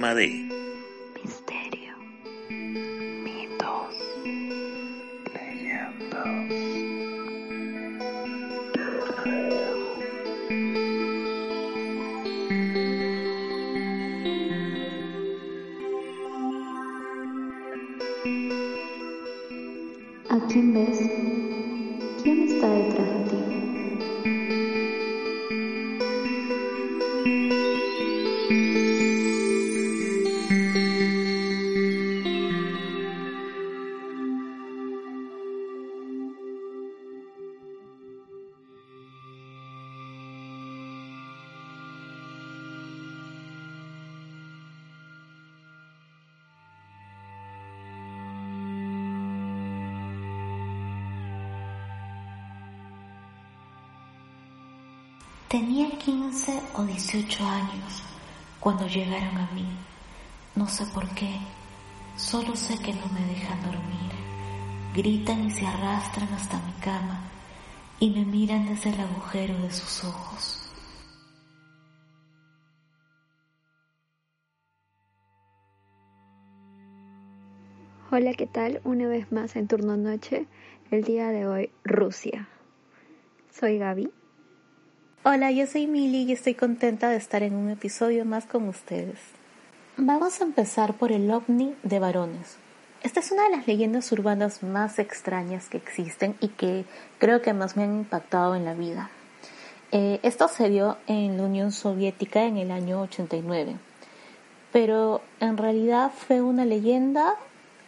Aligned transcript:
programa 0.00 0.14
de 0.14 0.48
Misterio, 1.22 1.94
mitos, 2.48 3.94
leyendas. 5.34 6.26
¿A 20.30 20.46
quién 20.48 20.72
ves? 20.72 21.19
O 56.80 56.84
18 56.84 57.44
años 57.44 58.02
cuando 58.58 58.86
llegaron 58.86 59.36
a 59.36 59.50
mí. 59.52 59.68
No 60.54 60.66
sé 60.66 60.86
por 60.86 61.06
qué, 61.14 61.38
solo 62.16 62.56
sé 62.56 62.78
que 62.78 62.94
no 62.94 63.06
me 63.08 63.20
dejan 63.26 63.62
dormir. 63.62 64.10
Gritan 64.94 65.44
y 65.44 65.50
se 65.50 65.66
arrastran 65.66 66.32
hasta 66.32 66.58
mi 66.58 66.72
cama 66.80 67.20
y 67.98 68.10
me 68.10 68.24
miran 68.24 68.66
desde 68.66 68.90
el 68.90 69.00
agujero 69.00 69.58
de 69.58 69.70
sus 69.70 70.04
ojos. 70.04 70.56
Hola, 78.10 78.32
¿qué 78.34 78.46
tal? 78.46 78.80
Una 78.84 79.06
vez 79.06 79.30
más 79.30 79.54
en 79.54 79.68
turno 79.68 79.96
noche, 79.96 80.46
el 80.90 81.04
día 81.04 81.28
de 81.28 81.46
hoy, 81.46 81.70
Rusia. 81.84 82.48
Soy 83.50 83.78
Gaby. 83.78 84.19
Hola, 85.22 85.50
yo 85.50 85.66
soy 85.66 85.86
Mili 85.86 86.22
y 86.22 86.32
estoy 86.32 86.54
contenta 86.54 87.10
de 87.10 87.16
estar 87.16 87.42
en 87.42 87.54
un 87.54 87.68
episodio 87.68 88.24
más 88.24 88.46
con 88.46 88.66
ustedes. 88.66 89.18
Vamos 89.98 90.40
a 90.40 90.44
empezar 90.44 90.94
por 90.94 91.12
el 91.12 91.30
ovni 91.30 91.74
de 91.82 91.98
varones. 91.98 92.56
Esta 93.02 93.20
es 93.20 93.30
una 93.30 93.42
de 93.42 93.50
las 93.50 93.66
leyendas 93.66 94.10
urbanas 94.12 94.62
más 94.62 94.98
extrañas 94.98 95.68
que 95.68 95.76
existen 95.76 96.36
y 96.40 96.48
que 96.48 96.86
creo 97.18 97.42
que 97.42 97.52
más 97.52 97.76
me 97.76 97.82
han 97.82 97.98
impactado 97.98 98.54
en 98.54 98.64
la 98.64 98.72
vida. 98.72 99.10
Eh, 99.92 100.20
esto 100.22 100.48
se 100.48 100.70
dio 100.70 100.96
en 101.06 101.36
la 101.36 101.42
Unión 101.42 101.70
Soviética 101.70 102.44
en 102.44 102.56
el 102.56 102.70
año 102.70 103.02
89, 103.02 103.76
pero 104.72 105.20
en 105.38 105.58
realidad 105.58 106.12
fue 106.16 106.40
una 106.40 106.64
leyenda 106.64 107.34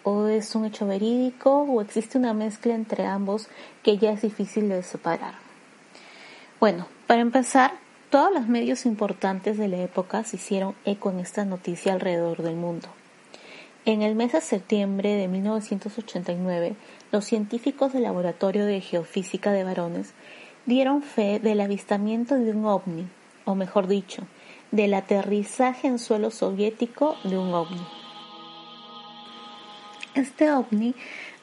o 0.02 0.26
es 0.26 0.54
un 0.54 0.66
hecho 0.66 0.86
verídico 0.86 1.62
o 1.62 1.80
existe 1.80 2.18
una 2.18 2.34
mezcla 2.34 2.74
entre 2.74 3.06
ambos 3.06 3.48
que 3.82 3.96
ya 3.96 4.12
es 4.12 4.20
difícil 4.20 4.68
de 4.68 4.82
separar. 4.82 5.32
Bueno, 6.60 6.86
para 7.12 7.20
empezar, 7.20 7.74
todos 8.08 8.32
los 8.32 8.48
medios 8.48 8.86
importantes 8.86 9.58
de 9.58 9.68
la 9.68 9.76
época 9.76 10.24
se 10.24 10.36
hicieron 10.36 10.74
eco 10.86 11.10
en 11.10 11.20
esta 11.20 11.44
noticia 11.44 11.92
alrededor 11.92 12.42
del 12.42 12.56
mundo. 12.56 12.88
En 13.84 14.00
el 14.00 14.14
mes 14.14 14.32
de 14.32 14.40
septiembre 14.40 15.10
de 15.10 15.28
1989, 15.28 16.74
los 17.10 17.26
científicos 17.26 17.92
del 17.92 18.04
Laboratorio 18.04 18.64
de 18.64 18.80
Geofísica 18.80 19.52
de 19.52 19.62
Varones 19.62 20.14
dieron 20.64 21.02
fe 21.02 21.38
del 21.38 21.60
avistamiento 21.60 22.36
de 22.36 22.50
un 22.50 22.64
ovni, 22.64 23.06
o 23.44 23.54
mejor 23.54 23.88
dicho, 23.88 24.22
del 24.70 24.94
aterrizaje 24.94 25.88
en 25.88 25.98
suelo 25.98 26.30
soviético 26.30 27.16
de 27.24 27.36
un 27.36 27.52
ovni. 27.52 27.86
Este 30.14 30.50
ovni 30.50 30.94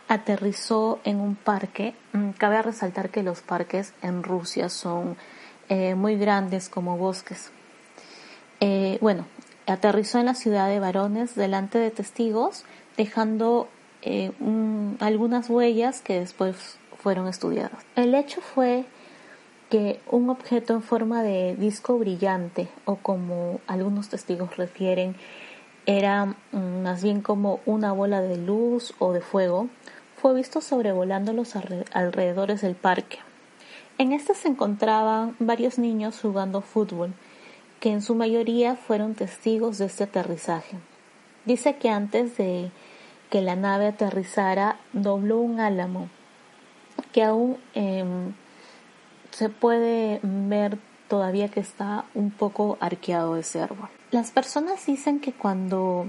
aterrizó 0.07 0.99
en 1.03 1.21
un 1.21 1.35
parque. 1.35 1.93
Mm, 2.13 2.31
Cabe 2.31 2.59
resaltar 2.63 3.11
que 3.11 3.21
los 3.21 3.41
parques 3.41 3.93
en 4.01 4.23
Rusia 4.23 4.69
son 4.69 5.15
eh, 5.69 5.95
muy 5.95 6.17
grandes 6.17 6.67
como 6.69 6.97
bosques. 6.97 7.51
Eh, 8.59 8.97
bueno, 9.01 9.25
aterrizó 9.67 10.19
en 10.19 10.25
la 10.25 10.33
ciudad 10.35 10.67
de 10.67 10.79
Varones 10.79 11.35
delante 11.35 11.77
de 11.79 11.91
testigos, 11.91 12.65
dejando 12.97 13.67
eh, 14.01 14.31
un- 14.39 14.95
algunas 15.01 15.49
huellas 15.49 16.01
que 16.01 16.19
después 16.19 16.77
fueron 16.97 17.27
estudiadas. 17.27 17.83
El 17.95 18.15
hecho 18.15 18.39
fue 18.41 18.85
que 19.69 19.99
un 20.09 20.29
objeto 20.29 20.73
en 20.73 20.81
forma 20.81 21.21
de 21.21 21.55
disco 21.57 21.97
brillante, 21.99 22.69
o 22.85 22.95
como 22.95 23.59
algunos 23.67 24.09
testigos 24.09 24.55
refieren, 24.57 25.15
era 25.85 26.25
mm, 26.25 26.81
más 26.83 27.03
bien 27.03 27.21
como 27.21 27.59
una 27.65 27.91
bola 27.91 28.21
de 28.21 28.37
luz 28.37 28.93
o 28.99 29.11
de 29.13 29.21
fuego, 29.21 29.67
fue 30.15 30.33
visto 30.33 30.59
sobrevolando 30.61 31.33
los 31.33 31.55
alre- 31.55 31.85
alrededores 31.93 32.61
del 32.61 32.75
parque. 32.75 33.19
En 33.99 34.13
este 34.13 34.33
se 34.33 34.47
encontraban 34.47 35.35
varios 35.39 35.77
niños 35.77 36.21
jugando 36.21 36.61
fútbol, 36.61 37.13
que 37.81 37.91
en 37.91 38.01
su 38.01 38.15
mayoría 38.15 38.77
fueron 38.77 39.13
testigos 39.13 39.77
de 39.77 39.87
este 39.87 40.05
aterrizaje. 40.05 40.77
Dice 41.43 41.75
que 41.75 41.89
antes 41.89 42.37
de 42.37 42.71
que 43.29 43.41
la 43.41 43.57
nave 43.57 43.87
aterrizara 43.87 44.77
dobló 44.93 45.39
un 45.39 45.59
álamo, 45.59 46.07
que 47.11 47.23
aún 47.23 47.57
em, 47.73 48.33
se 49.31 49.49
puede 49.49 50.21
ver 50.23 50.77
todavía 51.09 51.49
que 51.49 51.59
está 51.59 52.05
un 52.13 52.31
poco 52.31 52.77
arqueado 52.79 53.35
ese 53.35 53.59
árbol. 53.59 53.89
Las 54.11 54.31
personas 54.31 54.85
dicen 54.85 55.19
que 55.19 55.33
cuando 55.33 56.05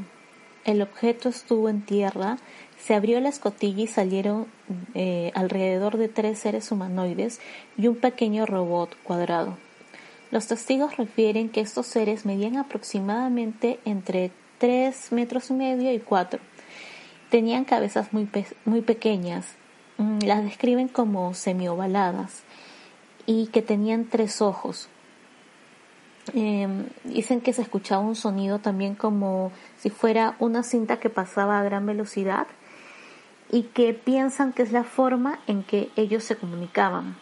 el 0.64 0.80
objeto 0.80 1.28
estuvo 1.28 1.68
en 1.68 1.84
tierra, 1.84 2.38
se 2.84 2.94
abrió 2.94 3.20
la 3.20 3.28
escotilla 3.28 3.82
y 3.82 3.86
salieron 3.86 4.46
eh, 4.94 5.32
alrededor 5.34 5.96
de 5.98 6.08
tres 6.08 6.38
seres 6.38 6.72
humanoides 6.72 7.40
y 7.76 7.86
un 7.88 7.96
pequeño 7.96 8.46
robot 8.46 8.96
cuadrado. 9.02 9.56
Los 10.30 10.46
testigos 10.46 10.96
refieren 10.96 11.48
que 11.48 11.60
estos 11.60 11.86
seres 11.86 12.24
medían 12.24 12.56
aproximadamente 12.56 13.80
entre 13.84 14.30
3 14.58 15.12
metros 15.12 15.50
y 15.50 15.54
medio 15.54 15.92
y 15.92 15.98
4. 15.98 16.40
Tenían 17.30 17.64
cabezas 17.64 18.12
muy, 18.12 18.28
muy 18.64 18.80
pequeñas, 18.80 19.46
mm, 19.98 20.20
las 20.24 20.44
describen 20.44 20.88
como 20.88 21.34
semiovaladas 21.34 22.42
y 23.26 23.48
que 23.48 23.62
tenían 23.62 24.06
tres 24.06 24.40
ojos. 24.40 24.88
Eh, 26.34 26.68
dicen 27.04 27.40
que 27.40 27.52
se 27.52 27.62
escuchaba 27.62 28.02
un 28.02 28.14
sonido 28.14 28.60
también 28.60 28.94
como 28.94 29.50
si 29.78 29.90
fuera 29.90 30.36
una 30.38 30.62
cinta 30.62 31.00
que 31.00 31.10
pasaba 31.10 31.58
a 31.58 31.64
gran 31.64 31.86
velocidad 31.86 32.46
y 33.50 33.64
que 33.64 33.94
piensan 33.94 34.52
que 34.52 34.62
es 34.62 34.72
la 34.72 34.84
forma 34.84 35.40
en 35.46 35.62
que 35.62 35.90
ellos 35.96 36.24
se 36.24 36.36
comunicaban. 36.36 37.16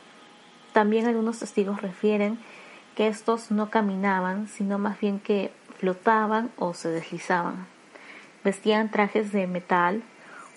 También 0.73 1.07
algunos 1.07 1.39
testigos 1.39 1.81
refieren 1.81 2.39
que 2.95 3.09
estos 3.09 3.51
no 3.51 3.71
caminaban, 3.71 4.49
sino 4.49 4.79
más 4.79 5.01
bien 5.01 5.21
que 5.21 5.51
flotaban 5.79 6.51
o 6.59 6.75
se 6.75 6.91
deslizaban. 6.91 7.67
Vestían 8.45 8.91
trajes 8.91 9.33
de 9.33 9.47
metal 9.47 10.03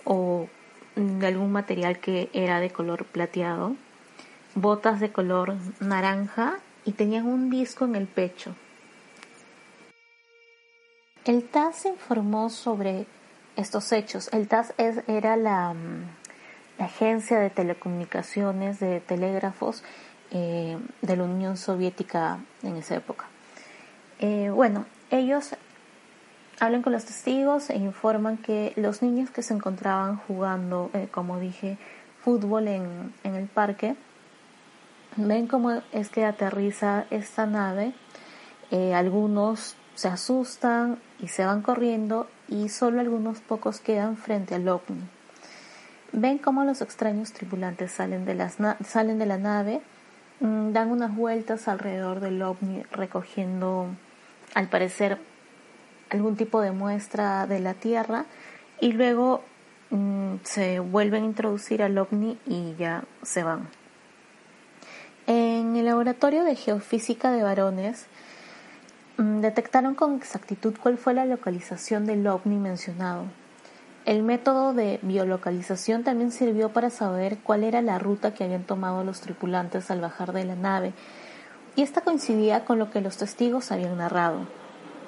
o 0.04 0.48
de 0.96 1.28
algún 1.28 1.52
material 1.52 2.00
que 2.00 2.30
era 2.34 2.60
de 2.60 2.70
color 2.70 3.06
plateado, 3.06 3.76
botas 4.56 5.00
de 5.00 5.12
color 5.12 5.56
naranja 5.80 6.60
y 6.84 6.92
tenían 6.92 7.28
un 7.28 7.50
disco 7.50 7.86
en 7.86 7.96
el 7.96 8.08
pecho. 8.08 8.56
El 11.24 11.44
TAS 11.44 11.86
informó 11.86 12.50
sobre 12.50 13.06
estos 13.56 13.92
hechos. 13.92 14.30
El 14.32 14.48
TAS 14.48 14.74
era 14.78 15.36
la, 15.36 15.74
mm, 15.74 16.04
la, 16.80 16.86
agencia 16.86 17.40
de 17.40 17.50
telecomunicaciones, 17.50 18.80
de 18.80 19.00
telégrafos 19.00 19.84
eh, 20.32 20.78
de 21.02 21.18
la 21.18 21.24
Unión 21.24 21.58
Soviética 21.58 22.40
en 22.64 22.78
esa 22.78 22.96
época. 22.96 23.26
Eh, 24.20 24.50
bueno, 24.50 24.86
ellos 25.10 25.56
hablan 26.60 26.82
con 26.82 26.94
los 26.94 27.06
testigos 27.06 27.70
e 27.70 27.78
informan 27.78 28.38
que 28.38 28.74
los 28.76 29.02
niños 29.02 29.32
que 29.32 29.42
se 29.42 29.54
encontraban 29.54 30.18
jugando, 30.18 30.90
eh, 30.94 31.08
como 31.12 31.40
dije, 31.40 31.78
fútbol 32.24 32.68
en, 32.68 33.14
en 33.24 33.36
el 33.36 33.48
parque, 33.48 33.96
ven 35.18 35.48
cómo 35.48 35.82
es 35.92 36.10
que 36.10 36.24
aterriza 36.24 37.06
esta 37.10 37.46
nave. 37.46 37.94
algunos 38.96 39.76
se 39.96 40.08
asustan 40.08 40.98
y 41.20 41.28
se 41.28 41.46
van 41.46 41.62
corriendo 41.62 42.28
y 42.52 42.68
solo 42.68 43.00
algunos 43.00 43.40
pocos 43.40 43.80
quedan 43.80 44.18
frente 44.18 44.54
al 44.54 44.68
ovni. 44.68 45.02
Ven 46.12 46.38
cómo 46.38 46.66
los 46.66 46.82
extraños 46.82 47.32
tripulantes 47.32 47.94
salen 47.94 48.26
de, 48.26 48.36
la 48.36 49.38
nave, 49.38 49.82
mm, 50.42 50.74
dan 50.74 50.92
unas 50.92 51.16
vueltas 51.16 51.70
alrededor 51.70 52.20
del 52.20 52.42
ovni 52.42 52.84
recogiendo, 52.92 53.88
al 54.54 54.68
parecer, 54.68 55.18
algún 56.10 56.36
tipo 56.36 56.60
de 56.60 56.74
muestra 56.74 57.48
de 57.48 57.62
la 57.62 57.74
Tierra 57.74 58.26
y 58.82 58.92
luego 58.92 59.42
mm, 59.90 60.36
se 60.44 60.82
vuelven 60.82 61.24
a 61.24 61.28
introducir 61.28 61.82
al 61.82 61.98
ovni 61.98 62.38
y 62.46 62.76
ya 62.76 63.06
se 63.24 63.44
van. 63.44 63.70
En 65.26 65.78
el 65.78 65.86
laboratorio 65.86 66.44
de 66.44 66.56
geofísica 66.58 67.32
de 67.32 67.44
varones, 67.44 68.08
detectaron 69.22 69.96
con 69.96 70.16
exactitud 70.16 70.74
cuál 70.82 70.98
fue 70.98 71.14
la 71.14 71.26
localización 71.26 72.06
del 72.06 72.26
ovni 72.28 72.58
mencionado. 72.58 73.26
El 74.06 74.24
método 74.24 74.74
de 74.74 75.00
biolocalización 75.04 76.04
también 76.04 76.32
sirvió 76.32 76.70
para 76.70 76.90
saber 76.90 77.38
cuál 77.44 77.64
era 77.64 77.82
la 77.82 78.00
ruta 78.00 78.34
que 78.34 78.44
habían 78.44 78.64
tomado 78.64 79.04
los 79.04 79.22
tripulantes 79.22 79.92
al 79.92 80.02
bajar 80.02 80.34
de 80.34 80.46
la 80.46 80.56
nave, 80.56 80.94
y 81.76 81.84
esta 81.84 82.02
coincidía 82.02 82.66
con 82.66 82.80
lo 82.80 82.90
que 82.90 83.02
los 83.02 83.18
testigos 83.18 83.72
habían 83.72 83.98
narrado. 83.98 84.48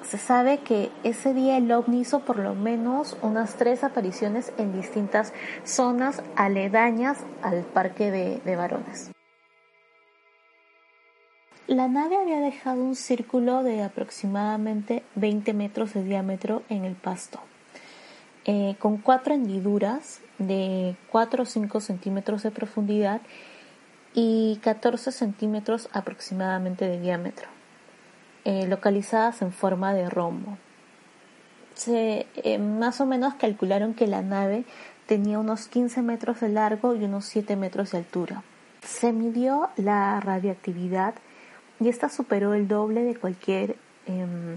Se 0.02 0.18
sabe 0.18 0.58
que 0.58 0.90
ese 1.02 1.32
día 1.34 1.56
el 1.56 1.72
ovni 1.72 2.00
hizo 2.00 2.20
por 2.20 2.38
lo 2.38 2.54
menos 2.54 3.16
unas 3.22 3.54
tres 3.54 3.84
apariciones 3.84 4.52
en 4.58 4.72
distintas 4.72 5.32
zonas 5.64 6.22
aledañas 6.36 7.18
al 7.42 7.62
parque 7.62 8.10
de, 8.10 8.40
de 8.44 8.56
varones. 8.56 9.13
La 11.66 11.88
nave 11.88 12.18
había 12.18 12.40
dejado 12.40 12.82
un 12.82 12.94
círculo 12.94 13.62
de 13.62 13.82
aproximadamente 13.82 15.02
20 15.14 15.54
metros 15.54 15.94
de 15.94 16.04
diámetro 16.04 16.62
en 16.68 16.84
el 16.84 16.94
pasto, 16.94 17.40
eh, 18.44 18.76
con 18.78 18.98
cuatro 18.98 19.32
hendiduras 19.32 20.20
de 20.36 20.94
4 21.10 21.44
o 21.44 21.46
5 21.46 21.80
centímetros 21.80 22.42
de 22.42 22.50
profundidad 22.50 23.22
y 24.12 24.60
14 24.62 25.10
centímetros 25.10 25.88
aproximadamente 25.92 26.86
de 26.86 27.00
diámetro, 27.00 27.48
eh, 28.44 28.66
localizadas 28.66 29.40
en 29.40 29.50
forma 29.50 29.94
de 29.94 30.10
rombo. 30.10 30.58
Se, 31.72 32.26
eh, 32.34 32.58
más 32.58 33.00
o 33.00 33.06
menos 33.06 33.36
calcularon 33.36 33.94
que 33.94 34.06
la 34.06 34.20
nave 34.20 34.64
tenía 35.06 35.38
unos 35.38 35.68
15 35.68 36.02
metros 36.02 36.40
de 36.40 36.50
largo 36.50 36.94
y 36.94 37.04
unos 37.04 37.24
7 37.24 37.56
metros 37.56 37.92
de 37.92 37.98
altura. 37.98 38.42
Se 38.82 39.14
midió 39.14 39.70
la 39.78 40.20
radioactividad 40.20 41.14
y 41.80 41.88
esta 41.88 42.08
superó 42.08 42.54
el 42.54 42.68
doble 42.68 43.02
de 43.02 43.16
cualquier 43.16 43.76
em, 44.06 44.56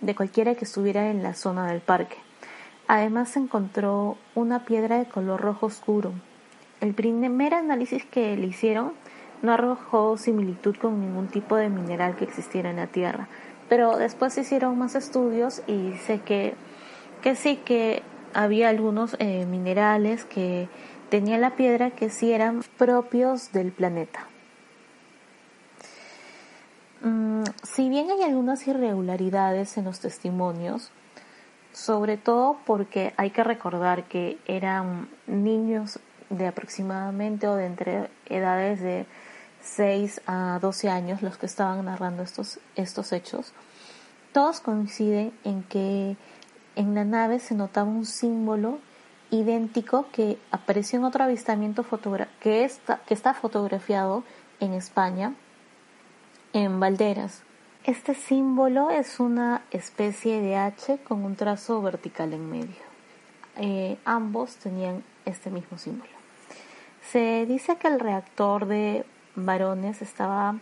de 0.00 0.14
cualquiera 0.14 0.54
que 0.54 0.64
estuviera 0.64 1.10
en 1.10 1.22
la 1.22 1.34
zona 1.34 1.66
del 1.66 1.80
parque. 1.80 2.16
Además 2.86 3.30
se 3.30 3.40
encontró 3.40 4.16
una 4.34 4.64
piedra 4.64 4.98
de 4.98 5.06
color 5.06 5.40
rojo 5.40 5.66
oscuro. 5.66 6.12
El 6.80 6.94
primer 6.94 7.54
análisis 7.54 8.04
que 8.04 8.36
le 8.36 8.46
hicieron 8.46 8.92
no 9.42 9.52
arrojó 9.52 10.16
similitud 10.16 10.76
con 10.76 11.00
ningún 11.00 11.28
tipo 11.28 11.56
de 11.56 11.68
mineral 11.68 12.16
que 12.16 12.24
existiera 12.24 12.70
en 12.70 12.76
la 12.76 12.86
Tierra, 12.86 13.28
pero 13.68 13.96
después 13.98 14.32
se 14.32 14.42
hicieron 14.42 14.78
más 14.78 14.94
estudios 14.94 15.62
y 15.66 15.90
dice 15.90 16.20
que, 16.20 16.54
que 17.22 17.34
sí 17.34 17.56
que 17.56 18.02
había 18.34 18.68
algunos 18.68 19.16
eh, 19.18 19.46
minerales 19.46 20.24
que 20.24 20.68
tenía 21.08 21.38
la 21.38 21.56
piedra 21.56 21.90
que 21.90 22.10
sí 22.10 22.32
eran 22.32 22.62
propios 22.76 23.52
del 23.52 23.72
planeta. 23.72 24.26
Mm, 27.00 27.44
si 27.62 27.88
bien 27.88 28.10
hay 28.10 28.22
algunas 28.22 28.66
irregularidades 28.66 29.76
en 29.78 29.84
los 29.84 30.00
testimonios, 30.00 30.90
sobre 31.72 32.16
todo 32.16 32.58
porque 32.66 33.14
hay 33.16 33.30
que 33.30 33.44
recordar 33.44 34.04
que 34.04 34.38
eran 34.46 35.08
niños 35.26 36.00
de 36.30 36.46
aproximadamente 36.46 37.46
o 37.46 37.54
de 37.54 37.66
entre 37.66 38.10
edades 38.26 38.80
de 38.80 39.06
6 39.62 40.22
a 40.26 40.58
12 40.60 40.88
años 40.88 41.22
los 41.22 41.36
que 41.38 41.46
estaban 41.46 41.84
narrando 41.84 42.22
estos, 42.22 42.58
estos 42.74 43.12
hechos, 43.12 43.52
todos 44.32 44.60
coinciden 44.60 45.32
en 45.44 45.62
que 45.62 46.16
en 46.76 46.94
la 46.94 47.04
nave 47.04 47.38
se 47.38 47.54
notaba 47.54 47.88
un 47.88 48.06
símbolo 48.06 48.78
idéntico 49.30 50.06
que 50.12 50.38
apareció 50.50 50.98
en 50.98 51.04
otro 51.04 51.24
avistamiento 51.24 51.84
que, 52.40 52.64
está, 52.64 53.00
que 53.06 53.14
está 53.14 53.34
fotografiado 53.34 54.24
en 54.60 54.72
España 54.72 55.34
en 56.52 56.80
Valderas. 56.80 57.42
Este 57.84 58.14
símbolo 58.14 58.90
es 58.90 59.20
una 59.20 59.62
especie 59.70 60.40
de 60.40 60.56
H 60.56 60.98
con 61.06 61.24
un 61.24 61.36
trazo 61.36 61.80
vertical 61.82 62.32
en 62.32 62.50
medio. 62.50 62.88
Eh, 63.56 63.98
ambos 64.04 64.56
tenían 64.56 65.02
este 65.24 65.50
mismo 65.50 65.78
símbolo. 65.78 66.10
Se 67.10 67.46
dice 67.46 67.76
que 67.76 67.88
el 67.88 68.00
reactor 68.00 68.66
de 68.66 69.04
varones 69.34 70.02
estaba 70.02 70.56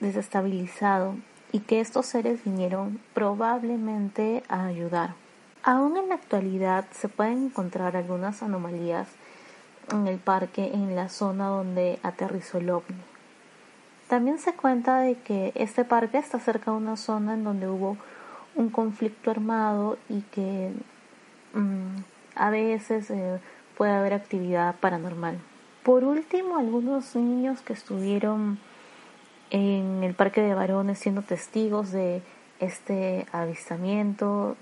desestabilizado 0.00 1.16
y 1.52 1.60
que 1.60 1.80
estos 1.80 2.06
seres 2.06 2.44
vinieron 2.44 3.00
probablemente 3.14 4.42
a 4.48 4.66
ayudar. 4.66 5.14
Aún 5.62 5.96
en 5.96 6.08
la 6.08 6.16
actualidad 6.16 6.84
se 6.92 7.08
pueden 7.08 7.46
encontrar 7.46 7.96
algunas 7.96 8.42
anomalías 8.42 9.08
en 9.90 10.06
el 10.06 10.18
parque 10.18 10.70
en 10.74 10.94
la 10.94 11.08
zona 11.08 11.48
donde 11.48 11.98
aterrizó 12.02 12.58
el 12.58 12.70
ovni. 12.70 13.13
También 14.08 14.38
se 14.38 14.52
cuenta 14.52 15.00
de 15.00 15.14
que 15.16 15.52
este 15.54 15.84
parque 15.84 16.18
está 16.18 16.38
cerca 16.38 16.70
de 16.70 16.76
una 16.76 16.96
zona 16.96 17.34
en 17.34 17.44
donde 17.44 17.68
hubo 17.68 17.96
un 18.54 18.68
conflicto 18.68 19.30
armado 19.30 19.96
y 20.10 20.20
que 20.22 20.72
mm, 21.54 21.96
a 22.34 22.50
veces 22.50 23.10
eh, 23.10 23.40
puede 23.76 23.92
haber 23.92 24.12
actividad 24.12 24.74
paranormal. 24.76 25.38
Por 25.82 26.04
último, 26.04 26.58
algunos 26.58 27.16
niños 27.16 27.62
que 27.62 27.72
estuvieron 27.72 28.58
en 29.50 30.04
el 30.04 30.14
parque 30.14 30.42
de 30.42 30.54
varones 30.54 30.98
siendo 30.98 31.22
testigos 31.22 31.90
de 31.90 32.22
este 32.60 33.26
avistamiento 33.32 34.56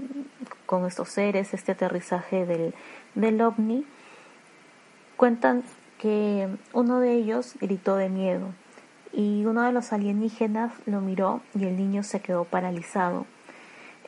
con 0.67 0.87
estos 0.87 1.09
seres, 1.09 1.53
este 1.53 1.73
aterrizaje 1.73 2.47
del, 2.47 2.75
del 3.15 3.41
ovni, 3.41 3.85
cuentan 5.17 5.65
que 5.99 6.49
uno 6.73 7.01
de 7.01 7.15
ellos 7.15 7.55
gritó 7.61 7.97
de 7.97 8.09
miedo 8.09 8.49
y 9.13 9.45
uno 9.45 9.63
de 9.63 9.73
los 9.73 9.93
alienígenas 9.93 10.73
lo 10.87 11.01
miró 11.01 11.41
y 11.55 11.65
el 11.65 11.77
niño 11.77 12.03
se 12.03 12.21
quedó 12.21 12.45
paralizado. 12.45 13.27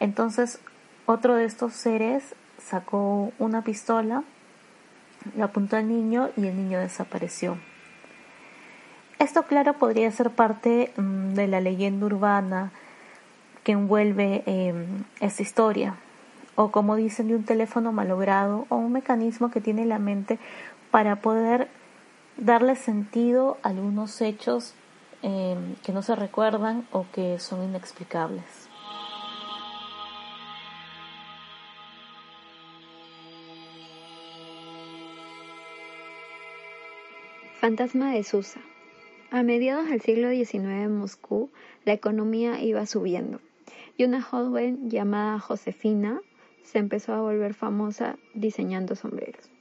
Entonces 0.01 0.61
otro 1.07 1.35
de 1.35 1.45
estos 1.45 1.75
seres 1.75 2.35
sacó 2.59 3.31
una 3.39 3.63
pistola, 3.63 4.25
lo 5.37 5.45
apuntó 5.45 5.77
al 5.77 5.89
niño 5.89 6.31
y 6.37 6.47
el 6.47 6.57
niño 6.57 6.79
desapareció. 6.81 7.59
Esto 9.19 9.45
claro 9.45 9.75
podría 9.75 10.11
ser 10.11 10.31
parte 10.31 10.93
mm, 10.97 11.35
de 11.35 11.47
la 11.47 11.61
leyenda 11.61 12.07
urbana 12.07 12.73
que 13.65 13.73
envuelve 13.73 14.43
em, 14.47 15.05
esta 15.21 15.43
historia, 15.43 15.97
o 16.57 16.71
como 16.71 16.97
dicen 16.97 17.29
de 17.29 17.37
un 17.37 17.45
teléfono 17.45 17.93
malogrado 17.93 18.67
o 18.69 18.77
un 18.77 18.93
mecanismo 18.93 19.51
que 19.51 19.61
tiene 19.61 19.87
la 19.87 19.99
mente 19.99 20.39
para 20.91 21.17
poder 21.17 21.69
darle 22.37 22.77
sentido 22.77 23.59
a 23.63 23.69
algunos 23.69 24.21
hechos 24.21 24.75
Em, 25.27 25.77
que 25.77 25.91
no 25.91 26.03
se 26.03 26.15
recuerdan 26.15 26.87
o 26.93 27.07
que 27.11 27.39
son 27.39 27.65
inexplicables. 27.65 28.69
Fantasma 37.59 38.13
de 38.13 38.23
Susa. 38.23 38.61
A 39.31 39.43
mediados 39.43 39.89
del 39.89 40.03
siglo 40.03 40.29
XIX 40.29 40.85
en 40.85 40.99
Moscú, 40.99 41.51
la 41.87 41.95
economía 41.95 42.61
iba 42.61 42.85
subiendo 42.85 43.41
y 43.97 44.05
una 44.05 44.21
joven 44.21 44.91
llamada 44.91 45.39
Josefina 45.39 46.21
se 46.65 46.81
empezó 46.81 47.15
a 47.15 47.23
volver 47.23 47.55
famosa 47.55 48.19
diseñando 48.35 48.95
sombreros. 48.95 49.54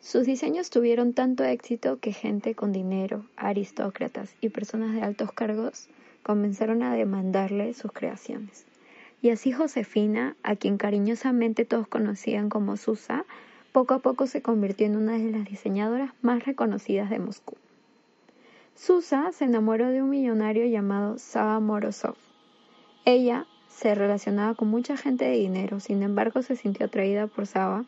Sus 0.00 0.26
diseños 0.26 0.70
tuvieron 0.70 1.12
tanto 1.12 1.44
éxito 1.44 1.98
que 1.98 2.12
gente 2.12 2.54
con 2.54 2.72
dinero, 2.72 3.24
aristócratas 3.36 4.34
y 4.40 4.50
personas 4.50 4.94
de 4.94 5.02
altos 5.02 5.32
cargos 5.32 5.88
comenzaron 6.22 6.82
a 6.82 6.94
demandarle 6.94 7.74
sus 7.74 7.92
creaciones. 7.92 8.66
Y 9.22 9.30
así 9.30 9.52
Josefina, 9.52 10.36
a 10.42 10.56
quien 10.56 10.76
cariñosamente 10.76 11.64
todos 11.64 11.88
conocían 11.88 12.48
como 12.48 12.76
Susa, 12.76 13.24
poco 13.72 13.94
a 13.94 13.98
poco 13.98 14.26
se 14.26 14.42
convirtió 14.42 14.86
en 14.86 14.96
una 14.96 15.18
de 15.18 15.30
las 15.30 15.44
diseñadoras 15.44 16.12
más 16.22 16.44
reconocidas 16.44 17.10
de 17.10 17.18
Moscú. 17.18 17.56
Susa 18.74 19.32
se 19.32 19.44
enamoró 19.44 19.88
de 19.88 20.02
un 20.02 20.10
millonario 20.10 20.66
llamado 20.66 21.18
Sava 21.18 21.58
Morozov. 21.60 22.16
Ella 23.04 23.46
se 23.68 23.94
relacionaba 23.94 24.54
con 24.54 24.68
mucha 24.68 24.96
gente 24.96 25.24
de 25.24 25.36
dinero, 25.36 25.80
sin 25.80 26.02
embargo 26.02 26.42
se 26.42 26.56
sintió 26.56 26.86
atraída 26.86 27.26
por 27.26 27.46
Sava, 27.46 27.84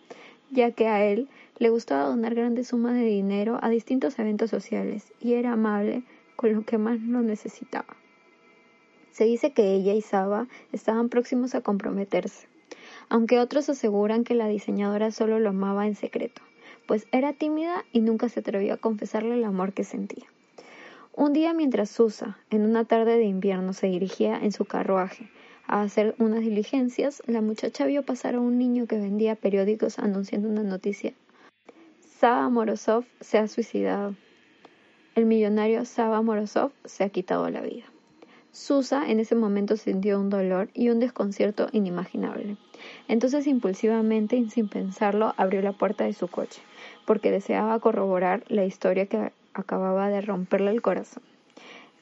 ya 0.51 0.73
que 0.73 0.89
a 0.89 1.05
él 1.05 1.29
le 1.59 1.71
gustaba 1.71 2.05
donar 2.05 2.35
grandes 2.35 2.69
sumas 2.69 2.95
de 2.95 3.05
dinero 3.05 3.59
a 3.63 3.69
distintos 3.69 4.19
eventos 4.19 4.51
sociales 4.51 5.13
y 5.21 5.35
era 5.35 5.53
amable 5.53 6.03
con 6.37 6.53
lo 6.53 6.63
que 6.63 6.79
más 6.79 7.01
lo 7.01 7.21
necesitaba. 7.21 7.97
Se 9.11 9.25
dice 9.25 9.53
que 9.53 9.73
ella 9.75 9.95
y 9.95 10.01
Saba 10.01 10.47
estaban 10.73 11.09
próximos 11.09 11.55
a 11.55 11.61
comprometerse, 11.61 12.47
aunque 13.09 13.41
otros 13.41 13.69
aseguran 13.69 14.23
que 14.23 14.35
la 14.35 14.47
diseñadora 14.47 15.11
solo 15.11 15.41
lo 15.41 15.51
amaba 15.51 15.87
en 15.87 15.97
secreto, 15.97 16.43
pues 16.87 17.07
era 17.11 17.33
tímida 17.33 17.85
y 17.93 18.01
nunca 18.01 18.29
se 18.29 18.41
atrevió 18.41 18.75
a 18.75 18.79
confesarle 18.79 19.35
el 19.35 19.45
amor 19.45 19.73
que 19.73 19.85
sentía. 19.85 20.27
Un 21.15 21.33
día 21.33 21.53
mientras 21.53 21.91
Susa, 21.91 22.39
en 22.51 22.63
una 22.63 22.85
tarde 22.85 23.19
de 23.19 23.25
invierno, 23.25 23.73
se 23.73 23.89
dirigía 23.89 24.39
en 24.39 24.53
su 24.53 24.65
carruaje 24.65 25.29
a 25.69 25.83
hacer 25.83 26.15
unas 26.19 26.41
diligencias, 26.41 27.23
la 27.27 27.41
muchacha 27.43 27.87
vio 27.87 28.03
pasar 28.03 28.35
a 28.35 28.41
un 28.41 28.59
niño 28.59 28.87
que 28.87 28.99
vendía 28.99 29.37
periódicos 29.37 29.99
anunciando 29.99 30.49
una 30.49 30.63
noticia. 30.63 31.13
Saba 32.01 32.49
Morozov 32.49 33.05
se 33.21 33.39
ha 33.39 33.47
suicidado. 33.47 34.17
El 35.15 35.27
millonario 35.27 35.85
Saba 35.85 36.21
Morozov 36.23 36.73
se 36.85 37.05
ha 37.05 37.11
quitado 37.11 37.49
la 37.51 37.61
vida. 37.61 37.85
Susa 38.51 39.09
en 39.09 39.21
ese 39.21 39.35
momento 39.35 39.77
sintió 39.77 40.19
un 40.19 40.31
dolor 40.31 40.71
y 40.75 40.89
un 40.89 40.99
desconcierto 40.99 41.69
inimaginable. 41.71 42.57
Entonces 43.07 43.47
impulsivamente 43.47 44.37
y 44.37 44.49
sin 44.49 44.69
pensarlo 44.69 45.35
abrió 45.37 45.63
la 45.63 45.73
puerta 45.73 46.05
de 46.05 46.15
su 46.15 46.29
coche, 46.29 46.63
porque 47.07 47.31
deseaba 47.31 47.79
corroborar 47.79 48.43
la 48.49 48.65
historia 48.65 49.07
que 49.07 49.33
acababa 49.55 50.09
de 50.09 50.23
romperle 50.23 50.71
el 50.71 50.83
corazón. 50.83 51.23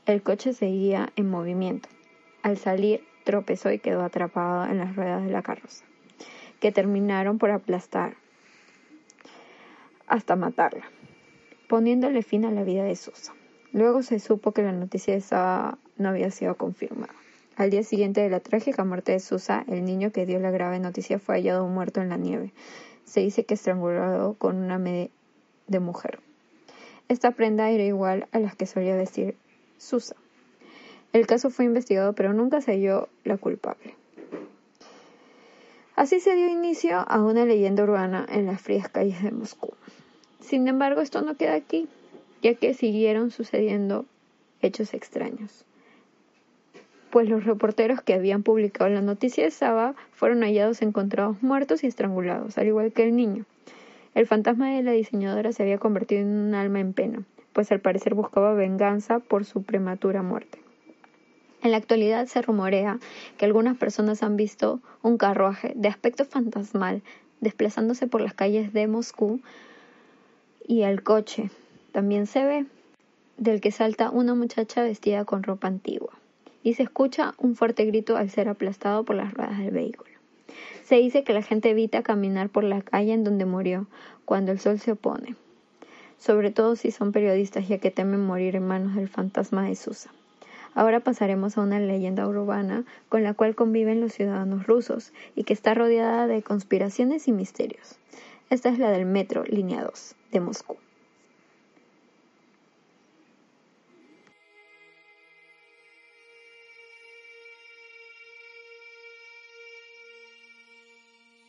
El 0.07 0.23
coche 0.23 0.53
seguía 0.53 1.13
en 1.17 1.29
movimiento. 1.29 1.89
Al 2.43 2.57
salir 2.59 3.03
tropezó 3.27 3.73
y 3.73 3.81
quedó 3.81 4.03
atrapado 4.03 4.71
en 4.71 4.79
las 4.79 4.95
ruedas 4.95 5.23
de 5.25 5.31
la 5.33 5.43
carroza, 5.43 5.85
que 6.61 6.73
terminaron 6.73 7.39
por 7.39 7.51
aplastar 7.51 8.15
hasta 10.07 10.37
matarla, 10.37 10.85
poniéndole 11.69 12.23
fin 12.23 12.45
a 12.45 12.53
la 12.53 12.63
vida 12.63 12.85
de 12.85 12.95
Susa. 12.95 13.35
Luego 13.73 14.03
se 14.03 14.21
supo 14.21 14.53
que 14.53 14.63
la 14.63 14.73
noticia 14.73 15.15
de 15.15 15.77
no 15.99 16.09
había 16.09 16.31
sido 16.31 16.57
confirmada. 16.57 17.13
Al 17.57 17.71
día 17.71 17.83
siguiente 17.83 18.21
de 18.21 18.31
la 18.31 18.41
trágica 18.41 18.85
muerte 18.85 19.13
de 19.13 19.21
Susa, 19.21 19.65
el 19.67 19.85
niño 19.85 20.13
que 20.13 20.25
dio 20.25 20.39
la 20.39 20.53
grave 20.53 20.79
noticia 20.79 21.19
fue 21.19 21.35
hallado 21.35 21.67
muerto 21.67 22.01
en 22.01 22.11
la 22.11 22.17
nieve. 22.17 22.53
Se 23.05 23.21
dice 23.21 23.45
que 23.45 23.55
estrangulado 23.55 24.35
con 24.35 24.57
una 24.57 24.79
media 24.79 25.09
de 25.67 25.81
mujer. 25.81 26.21
Esta 27.09 27.33
prenda 27.33 27.71
era 27.71 27.83
igual 27.83 28.29
a 28.31 28.39
las 28.39 28.55
que 28.55 28.67
solía 28.67 28.95
vestir 28.95 29.37
Susa. 29.79 30.15
El 31.17 31.27
caso 31.27 31.49
fue 31.49 31.65
investigado, 31.65 32.13
pero 32.13 32.35
nunca 32.35 32.61
se 32.61 32.73
halló 32.73 33.09
la 33.25 33.39
culpable. 33.39 33.95
Así 35.95 36.21
se 36.21 36.35
dio 36.35 36.47
inicio 36.47 36.99
a 37.09 37.25
una 37.25 37.47
leyenda 37.47 37.85
urbana 37.85 38.27
en 38.29 38.45
las 38.45 38.61
frías 38.61 38.91
calles 38.91 39.23
de 39.23 39.31
Moscú. 39.31 39.73
Sin 40.43 40.69
embargo, 40.69 41.01
esto 41.01 41.23
no 41.23 41.35
queda 41.35 41.55
aquí, 41.55 41.89
ya 42.43 42.53
que 42.53 42.75
siguieron 42.75 43.31
sucediendo 43.31 44.05
hechos 44.61 44.93
extraños 44.93 45.65
pues 47.11 47.31
los 47.31 47.45
reporteros 47.45 48.03
que 48.03 48.13
habían 48.13 48.43
publicado 48.43 48.91
la 48.91 49.01
noticia 49.01 49.45
de 49.45 49.51
Saba 49.51 49.95
fueron 50.13 50.43
hallados 50.43 50.83
encontrados 50.83 51.43
muertos 51.43 51.83
y 51.83 51.87
estrangulados, 51.87 52.59
al 52.59 52.67
igual 52.67 52.93
que 52.93 53.05
el 53.05 53.17
niño. 53.17 53.47
El 54.15 54.27
fantasma 54.27 54.69
de 54.73 54.83
la 54.83 54.93
diseñadora 54.93 55.53
se 55.53 55.63
había 55.63 55.79
convertido 55.79 56.21
en 56.21 56.29
un 56.29 56.55
alma 56.55 56.81
en 56.81 56.93
pena, 56.93 57.23
pues 57.55 57.73
al 57.73 57.81
parecer 57.81 58.15
buscaba 58.15 58.53
venganza 58.53 59.19
por 59.19 59.47
su 59.47 59.63
prematura 59.63 60.21
muerte. 60.21 60.66
En 61.63 61.71
la 61.71 61.79
actualidad 61.79 62.27
se 62.27 62.43
rumorea 62.43 62.99
que 63.39 63.45
algunas 63.45 63.77
personas 63.77 64.23
han 64.23 64.37
visto 64.37 64.81
un 65.03 65.17
carruaje 65.19 65.73
de 65.75 65.89
aspecto 65.89 66.25
fantasmal 66.25 67.03
desplazándose 67.41 68.07
por 68.07 68.21
las 68.21 68.35
calles 68.35 68.73
de 68.73 68.87
Moscú 68.87 69.41
y 70.67 70.83
el 70.83 71.03
coche 71.03 71.51
también 71.93 72.27
se 72.27 72.45
ve 72.45 72.67
del 73.37 73.61
que 73.61 73.71
salta 73.71 74.11
una 74.11 74.35
muchacha 74.35 74.83
vestida 74.83 75.25
con 75.25 75.43
ropa 75.43 75.69
antigua 75.69 76.13
y 76.63 76.75
se 76.75 76.83
escucha 76.83 77.35
un 77.39 77.55
fuerte 77.55 77.85
grito 77.85 78.17
al 78.17 78.31
ser 78.31 78.49
aplastado 78.49 79.05
por 79.05 79.17
las 79.17 79.33
ruedas 79.33 79.59
del 79.59 79.71
vehículo. 79.71 80.11
Se 80.85 80.97
dice 80.97 81.25
que 81.25 81.33
la 81.33 81.43
gente 81.43 81.71
evita 81.71 82.03
caminar 82.03 82.49
por 82.49 82.65
la 82.65 82.81
calle 82.81 83.13
en 83.13 83.25
donde 83.25 83.45
murió 83.45 83.87
cuando 84.25 84.53
el 84.53 84.59
sol 84.59 84.79
se 84.79 84.93
opone, 84.93 85.37
sobre 86.19 86.51
todo 86.51 86.77
si 86.77 86.91
son 86.91 87.13
periodistas 87.13 87.69
ya 87.69 87.79
que 87.79 87.91
temen 87.91 88.25
morir 88.25 88.57
en 88.57 88.67
manos 88.67 88.95
del 88.95 89.09
fantasma 89.09 89.65
de 89.69 89.77
Susa. 89.77 90.11
Ahora 90.77 91.01
pasaremos 91.01 91.57
a 91.57 91.63
una 91.63 91.81
leyenda 91.81 92.29
urbana 92.29 92.85
con 93.09 93.23
la 93.23 93.33
cual 93.33 93.55
conviven 93.55 94.03
los 94.03 94.13
ciudadanos 94.13 94.67
rusos 94.67 95.15
y 95.35 95.45
que 95.45 95.55
está 95.55 95.73
rodeada 95.73 96.27
de 96.27 96.43
conspiraciones 96.43 97.29
y 97.29 97.33
misterios. 97.33 97.97
Esta 98.51 98.69
es 98.69 98.79
la 98.79 98.91
del 98.91 99.07
metro 99.07 99.43
línea 99.45 99.83
2 99.83 100.15
de 100.33 100.41
Moscú. 100.41 100.77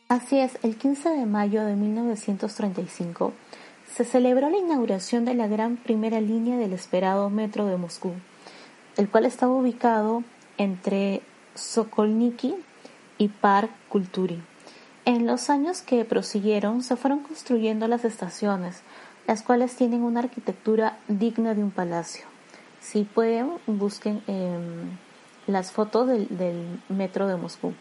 Así 0.08 0.38
es, 0.38 0.58
el 0.62 0.76
15 0.76 1.10
de 1.10 1.26
mayo 1.26 1.66
de 1.66 1.76
1935 1.76 3.34
se 3.94 4.04
celebró 4.06 4.48
la 4.48 4.56
inauguración 4.56 5.26
de 5.26 5.34
la 5.34 5.48
gran 5.48 5.76
primera 5.76 6.18
línea 6.22 6.56
del 6.56 6.72
esperado 6.72 7.28
metro 7.28 7.66
de 7.66 7.76
Moscú, 7.76 8.14
el 8.98 9.08
cual 9.08 9.24
estaba 9.24 9.54
ubicado 9.54 10.24
entre 10.58 11.22
Sokolniki 11.54 12.56
y 13.16 13.28
Park 13.28 13.70
Kulturi. 13.88 14.42
En 15.04 15.24
los 15.26 15.48
años 15.48 15.80
que 15.80 16.04
prosiguieron 16.04 16.82
se 16.82 16.96
fueron 16.96 17.20
construyendo 17.20 17.86
las 17.86 18.04
estaciones, 18.04 18.82
las 19.26 19.42
cuales 19.42 19.76
tienen 19.76 20.02
una 20.02 20.20
arquitectura 20.20 20.98
digna 21.06 21.54
de 21.54 21.62
un 21.62 21.70
palacio. 21.70 22.24
Si 22.80 23.04
pueden, 23.04 23.52
busquen 23.66 24.20
em, 24.26 24.90
las 25.46 25.70
fotos 25.70 26.08
del 26.08 26.80
metro 26.88 27.28
de 27.28 27.36
Moscú. 27.36 27.74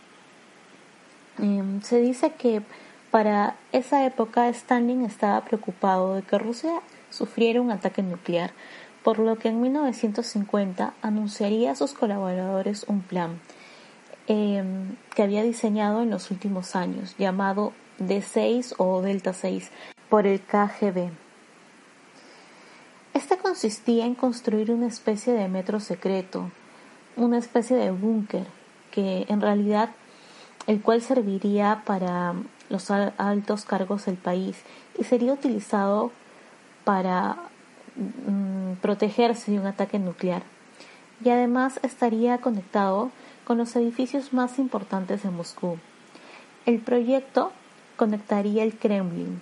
Em, 1.39 1.81
se 1.81 1.99
dice 1.99 2.33
que 2.33 2.61
para 3.09 3.55
esa 3.71 4.05
época 4.05 4.49
Stalin 4.49 5.03
estaba 5.03 5.43
preocupado 5.45 6.13
de 6.13 6.21
que 6.21 6.37
Rusia 6.37 6.79
sufriera 7.09 7.59
un 7.59 7.71
ataque 7.71 8.03
nuclear, 8.03 8.51
por 9.07 9.19
lo 9.19 9.37
que 9.37 9.47
en 9.47 9.61
1950 9.61 10.93
anunciaría 11.01 11.71
a 11.71 11.75
sus 11.77 11.93
colaboradores 11.93 12.83
un 12.89 12.99
plan 12.99 13.39
em, 14.27 14.97
que 15.15 15.23
había 15.23 15.43
diseñado 15.43 16.01
en 16.01 16.09
los 16.09 16.29
últimos 16.29 16.75
años, 16.75 17.15
llamado 17.17 17.71
D6 17.99 18.73
o 18.77 19.01
Delta 19.01 19.31
6 19.31 19.71
por 20.09 20.27
el 20.27 20.41
KGB. 20.41 21.09
Este 23.13 23.37
consistía 23.37 24.05
en 24.05 24.13
construir 24.13 24.71
una 24.71 24.87
especie 24.87 25.31
de 25.31 25.47
metro 25.47 25.79
secreto, 25.79 26.51
una 27.15 27.37
especie 27.37 27.77
de 27.77 27.91
búnker, 27.91 28.45
que 28.91 29.25
en 29.29 29.39
realidad 29.39 29.91
el 30.65 30.81
cual 30.81 31.01
serviría 31.01 31.83
para 31.85 32.33
los 32.67 32.91
altos 32.91 33.63
cargos 33.63 34.03
del 34.03 34.17
país 34.17 34.57
y 34.99 35.05
sería 35.05 35.31
utilizado 35.31 36.11
para 36.83 37.46
mm, 37.97 38.77
protegerse 38.81 39.51
de 39.51 39.59
un 39.59 39.65
ataque 39.65 39.99
nuclear. 39.99 40.43
Y 41.23 41.29
además 41.29 41.79
estaría 41.83 42.37
conectado 42.39 43.11
con 43.45 43.57
los 43.57 43.75
edificios 43.75 44.33
más 44.33 44.59
importantes 44.59 45.23
de 45.23 45.29
Moscú. 45.29 45.77
El 46.65 46.79
proyecto 46.79 47.51
conectaría 47.95 48.63
el 48.63 48.77
Kremlin. 48.77 49.41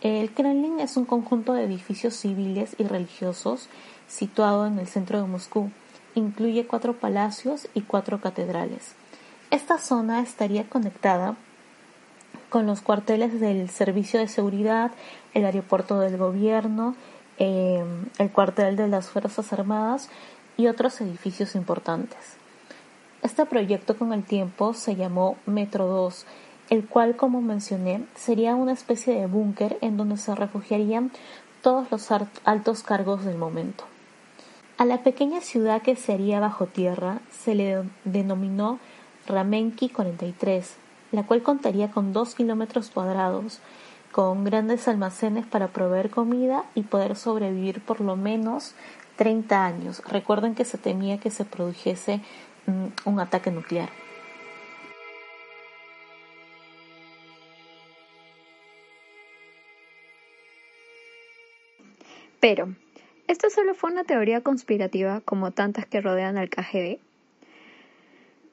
El 0.00 0.30
Kremlin 0.32 0.80
es 0.80 0.96
un 0.96 1.04
conjunto 1.04 1.52
de 1.52 1.64
edificios 1.64 2.14
civiles 2.14 2.74
y 2.78 2.84
religiosos 2.84 3.68
situado 4.08 4.66
en 4.66 4.78
el 4.78 4.86
centro 4.86 5.20
de 5.20 5.28
Moscú. 5.28 5.70
Incluye 6.14 6.66
cuatro 6.66 6.94
palacios 6.94 7.68
y 7.74 7.82
cuatro 7.82 8.20
catedrales. 8.20 8.94
Esta 9.50 9.78
zona 9.78 10.20
estaría 10.22 10.68
conectada 10.68 11.36
con 12.48 12.66
los 12.66 12.80
cuarteles 12.80 13.40
del 13.40 13.68
Servicio 13.68 14.18
de 14.18 14.28
Seguridad, 14.28 14.92
el 15.34 15.44
aeropuerto 15.44 16.00
del 16.00 16.16
gobierno, 16.16 16.94
em, 17.38 18.06
el 18.18 18.30
cuartel 18.30 18.76
de 18.76 18.88
las 18.88 19.08
Fuerzas 19.08 19.52
Armadas 19.52 20.08
y 20.56 20.68
otros 20.68 21.00
edificios 21.00 21.54
importantes. 21.54 22.36
Este 23.22 23.44
proyecto 23.46 23.96
con 23.96 24.12
el 24.12 24.24
tiempo 24.24 24.74
se 24.74 24.96
llamó 24.96 25.36
Metro 25.46 25.86
2, 25.86 26.26
el 26.70 26.86
cual, 26.86 27.16
como 27.16 27.40
mencioné, 27.40 28.04
sería 28.14 28.54
una 28.54 28.72
especie 28.72 29.14
de 29.14 29.26
búnker 29.26 29.78
en 29.80 29.96
donde 29.96 30.16
se 30.16 30.34
refugiarían 30.34 31.10
todos 31.62 31.90
los 31.90 32.08
altos 32.44 32.82
cargos 32.82 33.24
del 33.24 33.36
momento. 33.36 33.84
A 34.78 34.84
la 34.84 35.02
pequeña 35.02 35.40
ciudad 35.40 35.82
que 35.82 35.96
se 35.96 36.12
haría 36.12 36.38
bajo 36.38 36.66
tierra 36.66 37.20
se 37.30 37.54
le 37.54 37.82
denominó 38.04 38.78
Ramenki 39.26 39.88
43, 39.88 40.76
la 41.12 41.22
cual 41.22 41.42
contaría 41.42 41.90
con 41.90 42.12
2 42.12 42.34
kilómetros 42.34 42.90
cuadrados, 42.90 43.60
con 44.16 44.44
grandes 44.44 44.88
almacenes 44.88 45.44
para 45.44 45.68
proveer 45.68 46.08
comida 46.08 46.64
y 46.74 46.84
poder 46.84 47.16
sobrevivir 47.16 47.82
por 47.82 48.00
lo 48.00 48.16
menos 48.16 48.74
30 49.16 49.66
años. 49.66 50.02
Recuerden 50.10 50.54
que 50.54 50.64
se 50.64 50.78
temía 50.78 51.20
que 51.20 51.30
se 51.30 51.44
produjese 51.44 52.22
mm, 52.64 52.86
un 53.04 53.20
ataque 53.20 53.50
nuclear. 53.50 53.90
Pero, 62.40 62.74
¿esto 63.28 63.50
solo 63.50 63.74
fue 63.74 63.92
una 63.92 64.04
teoría 64.04 64.40
conspirativa 64.40 65.20
como 65.20 65.50
tantas 65.50 65.84
que 65.84 66.00
rodean 66.00 66.38
al 66.38 66.48
KGB? 66.48 67.00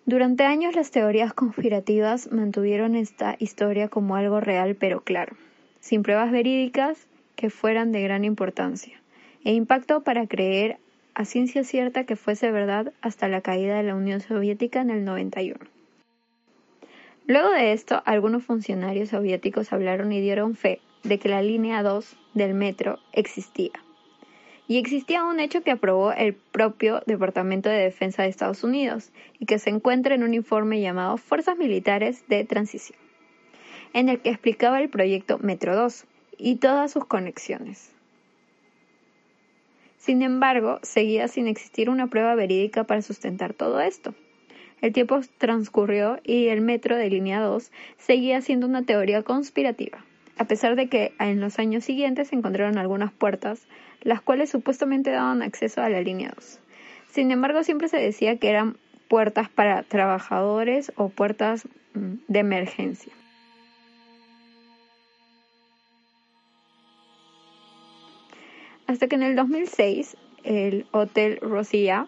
Durante 0.06 0.44
años 0.44 0.76
las 0.76 0.92
teorías 0.92 1.34
conspirativas 1.34 2.30
mantuvieron 2.34 2.98
esta 2.98 3.38
historia 3.40 3.88
como 3.88 4.18
algo 4.18 4.42
real 4.42 4.76
pero 4.76 5.00
claro, 5.00 5.38
sin 5.84 6.02
pruebas 6.02 6.32
verídicas 6.32 7.08
que 7.36 7.50
fueran 7.50 7.92
de 7.92 8.02
gran 8.02 8.24
importancia 8.24 9.02
e 9.44 9.52
impacto 9.52 10.02
para 10.02 10.28
creer 10.28 10.78
a 11.14 11.26
ciencia 11.26 11.66
cierta 11.66 12.06
que 12.06 12.16
fuese 12.16 12.52
verdad 12.52 12.94
hasta 13.02 13.28
la 13.28 13.42
caída 13.42 13.76
de 13.76 13.84
la 13.84 13.94
Unión 13.94 14.22
Soviética 14.22 14.80
en 14.80 14.92
el 14.92 15.04
91. 15.04 15.60
Luego 17.28 17.50
de 17.50 17.74
esto, 17.74 18.02
algunos 18.06 18.46
funcionarios 18.46 19.10
soviéticos 19.10 19.74
hablaron 19.74 20.14
y 20.14 20.22
dieron 20.22 20.56
fe 20.56 20.80
de 21.04 21.20
que 21.20 21.28
la 21.28 21.42
línea 21.42 21.84
2 21.84 22.16
del 22.34 22.54
metro 22.54 23.00
existía. 23.12 23.74
Y 24.70 24.78
existía 24.78 25.26
un 25.26 25.42
hecho 25.42 25.64
que 25.64 25.72
aprobó 25.72 26.14
el 26.14 26.34
propio 26.34 27.02
Departamento 27.06 27.68
de 27.68 27.80
Defensa 27.80 28.24
de 28.24 28.30
Estados 28.30 28.64
Unidos 28.64 29.12
y 29.38 29.48
que 29.48 29.60
se 29.60 29.70
encuentra 29.70 30.16
en 30.16 30.24
un 30.24 30.34
informe 30.34 30.80
llamado 30.80 31.18
Fuerzas 31.18 31.58
Militares 31.58 32.24
de 32.30 32.46
Transición, 32.46 32.98
en 33.94 34.10
el 34.10 34.20
que 34.20 34.30
explicaba 34.30 34.82
el 34.82 34.90
proyecto 34.90 35.38
Metro 35.40 35.76
2 35.76 36.06
y 36.38 36.56
todas 36.56 36.92
sus 36.92 37.06
conexiones. 37.06 37.92
Sin 39.98 40.22
embargo, 40.22 40.80
seguía 40.82 41.28
sin 41.30 41.48
existir 41.48 41.90
una 41.90 42.08
prueba 42.08 42.36
verídica 42.36 42.84
para 42.84 43.02
sustentar 43.02 43.54
todo 43.54 43.80
esto. 43.80 44.14
El 44.82 44.92
tiempo 44.92 45.22
transcurrió 45.38 46.20
y 46.26 46.48
el 46.48 46.60
metro 46.60 46.98
de 46.98 47.10
línea 47.10 47.40
2 47.40 47.72
seguía 47.98 48.42
siendo 48.42 48.68
una 48.68 48.84
teoría 48.84 49.24
conspirativa, 49.24 50.04
a 50.38 50.44
pesar 50.44 50.76
de 50.76 50.90
que 50.90 51.14
en 51.22 51.40
los 51.40 51.58
años 51.58 51.86
siguientes 51.86 52.28
se 52.28 52.36
encontraron 52.36 52.78
algunas 52.78 53.14
puertas, 53.14 53.66
las 54.02 54.20
cuales 54.20 54.50
supuestamente 54.50 55.12
daban 55.12 55.42
acceso 55.42 55.82
a 55.82 55.88
la 55.88 56.02
línea 56.02 56.34
2. 56.36 56.60
Sin 57.10 57.32
embargo, 57.32 57.64
siempre 57.64 57.88
se 57.88 57.98
decía 57.98 58.36
que 58.36 58.50
eran 58.50 58.76
puertas 59.08 59.48
para 59.48 59.84
trabajadores 59.84 60.92
o 60.98 61.08
puertas 61.08 61.66
mm, 61.94 62.16
de 62.28 62.40
emergencia. 62.40 63.14
Hasta 68.88 69.08
que 69.08 69.16
en 69.16 69.24
el 69.24 69.36
2006 69.36 70.18
el 70.44 70.86
Hotel 70.92 71.40
Rosia, 71.42 72.08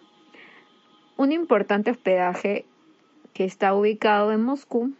un 1.16 1.32
importante 1.32 1.90
hospedaje 1.90 2.64
que 3.32 3.44
está 3.44 3.74
ubicado 3.74 4.32
en 4.32 4.42
Moscú, 4.42 4.92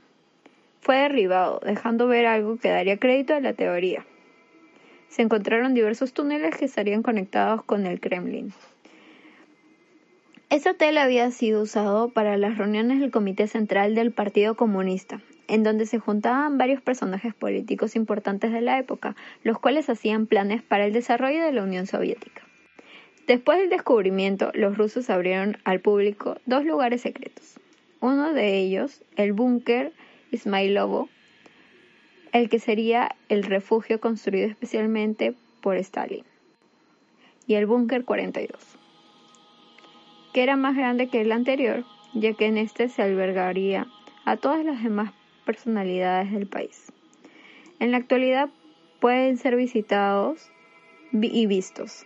fue 0.80 0.96
derribado, 0.96 1.60
dejando 1.64 2.06
ver 2.06 2.26
algo 2.26 2.58
que 2.58 2.68
daría 2.68 2.98
crédito 2.98 3.34
a 3.34 3.40
la 3.40 3.52
teoría. 3.52 4.06
Se 5.08 5.22
encontraron 5.22 5.74
diversos 5.74 6.12
túneles 6.12 6.56
que 6.56 6.64
estarían 6.64 7.02
conectados 7.02 7.62
con 7.64 7.86
el 7.86 8.00
Kremlin. 8.00 8.52
Este 10.48 10.70
hotel 10.70 10.98
había 10.98 11.30
sido 11.30 11.62
usado 11.62 12.10
para 12.10 12.36
las 12.36 12.56
reuniones 12.56 13.00
del 13.00 13.10
Comité 13.10 13.48
Central 13.48 13.94
del 13.94 14.12
Partido 14.12 14.54
Comunista 14.54 15.20
en 15.48 15.62
donde 15.62 15.86
se 15.86 15.98
juntaban 15.98 16.58
varios 16.58 16.80
personajes 16.80 17.34
políticos 17.34 17.96
importantes 17.96 18.52
de 18.52 18.60
la 18.60 18.78
época, 18.78 19.16
los 19.42 19.58
cuales 19.58 19.88
hacían 19.88 20.26
planes 20.26 20.62
para 20.62 20.86
el 20.86 20.92
desarrollo 20.92 21.42
de 21.42 21.52
la 21.52 21.62
Unión 21.62 21.86
Soviética. 21.86 22.42
Después 23.26 23.58
del 23.58 23.70
descubrimiento, 23.70 24.50
los 24.54 24.76
rusos 24.78 25.10
abrieron 25.10 25.58
al 25.64 25.80
público 25.80 26.36
dos 26.46 26.64
lugares 26.64 27.00
secretos. 27.00 27.58
Uno 28.00 28.32
de 28.32 28.58
ellos, 28.58 29.02
el 29.16 29.32
búnker 29.32 29.92
Ismailovo, 30.30 31.08
el 32.32 32.48
que 32.48 32.58
sería 32.58 33.16
el 33.28 33.42
refugio 33.42 34.00
construido 34.00 34.46
especialmente 34.46 35.34
por 35.60 35.76
Stalin, 35.76 36.24
y 37.46 37.54
el 37.54 37.66
búnker 37.66 38.04
42, 38.04 38.60
que 40.32 40.42
era 40.42 40.56
más 40.56 40.76
grande 40.76 41.08
que 41.08 41.20
el 41.20 41.32
anterior, 41.32 41.84
ya 42.14 42.34
que 42.34 42.46
en 42.46 42.58
este 42.58 42.88
se 42.88 43.02
albergaría 43.02 43.86
a 44.24 44.36
todas 44.36 44.64
las 44.64 44.82
demás 44.82 45.12
personalidades 45.46 46.30
del 46.32 46.46
país. 46.46 46.92
En 47.78 47.92
la 47.92 47.96
actualidad 47.96 48.50
pueden 49.00 49.38
ser 49.38 49.56
visitados 49.56 50.50
y 51.12 51.46
vistos, 51.46 52.04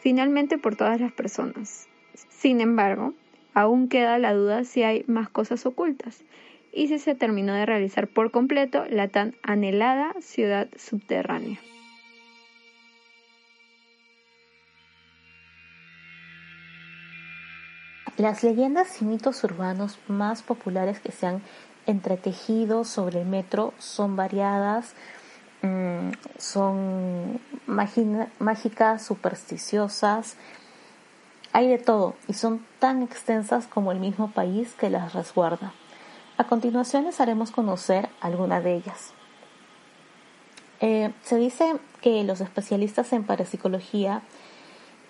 finalmente 0.00 0.58
por 0.58 0.76
todas 0.76 1.00
las 1.00 1.12
personas. 1.12 1.88
Sin 2.28 2.60
embargo, 2.60 3.14
aún 3.54 3.88
queda 3.88 4.18
la 4.18 4.34
duda 4.34 4.64
si 4.64 4.82
hay 4.82 5.04
más 5.06 5.30
cosas 5.30 5.64
ocultas 5.64 6.24
y 6.72 6.88
si 6.88 6.98
se 6.98 7.14
terminó 7.14 7.54
de 7.54 7.64
realizar 7.64 8.08
por 8.08 8.30
completo 8.30 8.84
la 8.90 9.08
tan 9.08 9.34
anhelada 9.42 10.12
ciudad 10.20 10.68
subterránea. 10.76 11.58
Las 18.16 18.44
leyendas 18.44 19.02
y 19.02 19.04
mitos 19.04 19.42
urbanos 19.42 19.98
más 20.06 20.42
populares 20.42 21.00
que 21.00 21.10
se 21.10 21.26
han 21.26 21.42
entretejidos 21.86 22.88
sobre 22.88 23.20
el 23.20 23.26
metro 23.26 23.74
son 23.78 24.16
variadas, 24.16 24.94
mm, 25.62 26.10
son 26.38 27.40
mágicas, 27.66 29.02
supersticiosas, 29.02 30.36
hay 31.52 31.68
de 31.68 31.78
todo 31.78 32.14
y 32.26 32.34
son 32.34 32.64
tan 32.78 33.02
extensas 33.02 33.66
como 33.66 33.92
el 33.92 34.00
mismo 34.00 34.30
país 34.30 34.74
que 34.74 34.90
las 34.90 35.12
resguarda. 35.12 35.72
A 36.36 36.44
continuación 36.44 37.04
les 37.04 37.20
haremos 37.20 37.52
conocer 37.52 38.08
alguna 38.20 38.60
de 38.60 38.74
ellas. 38.74 39.12
Eh, 40.80 41.12
se 41.22 41.36
dice 41.36 41.76
que 42.00 42.24
los 42.24 42.40
especialistas 42.40 43.12
en 43.12 43.24
parapsicología 43.24 44.22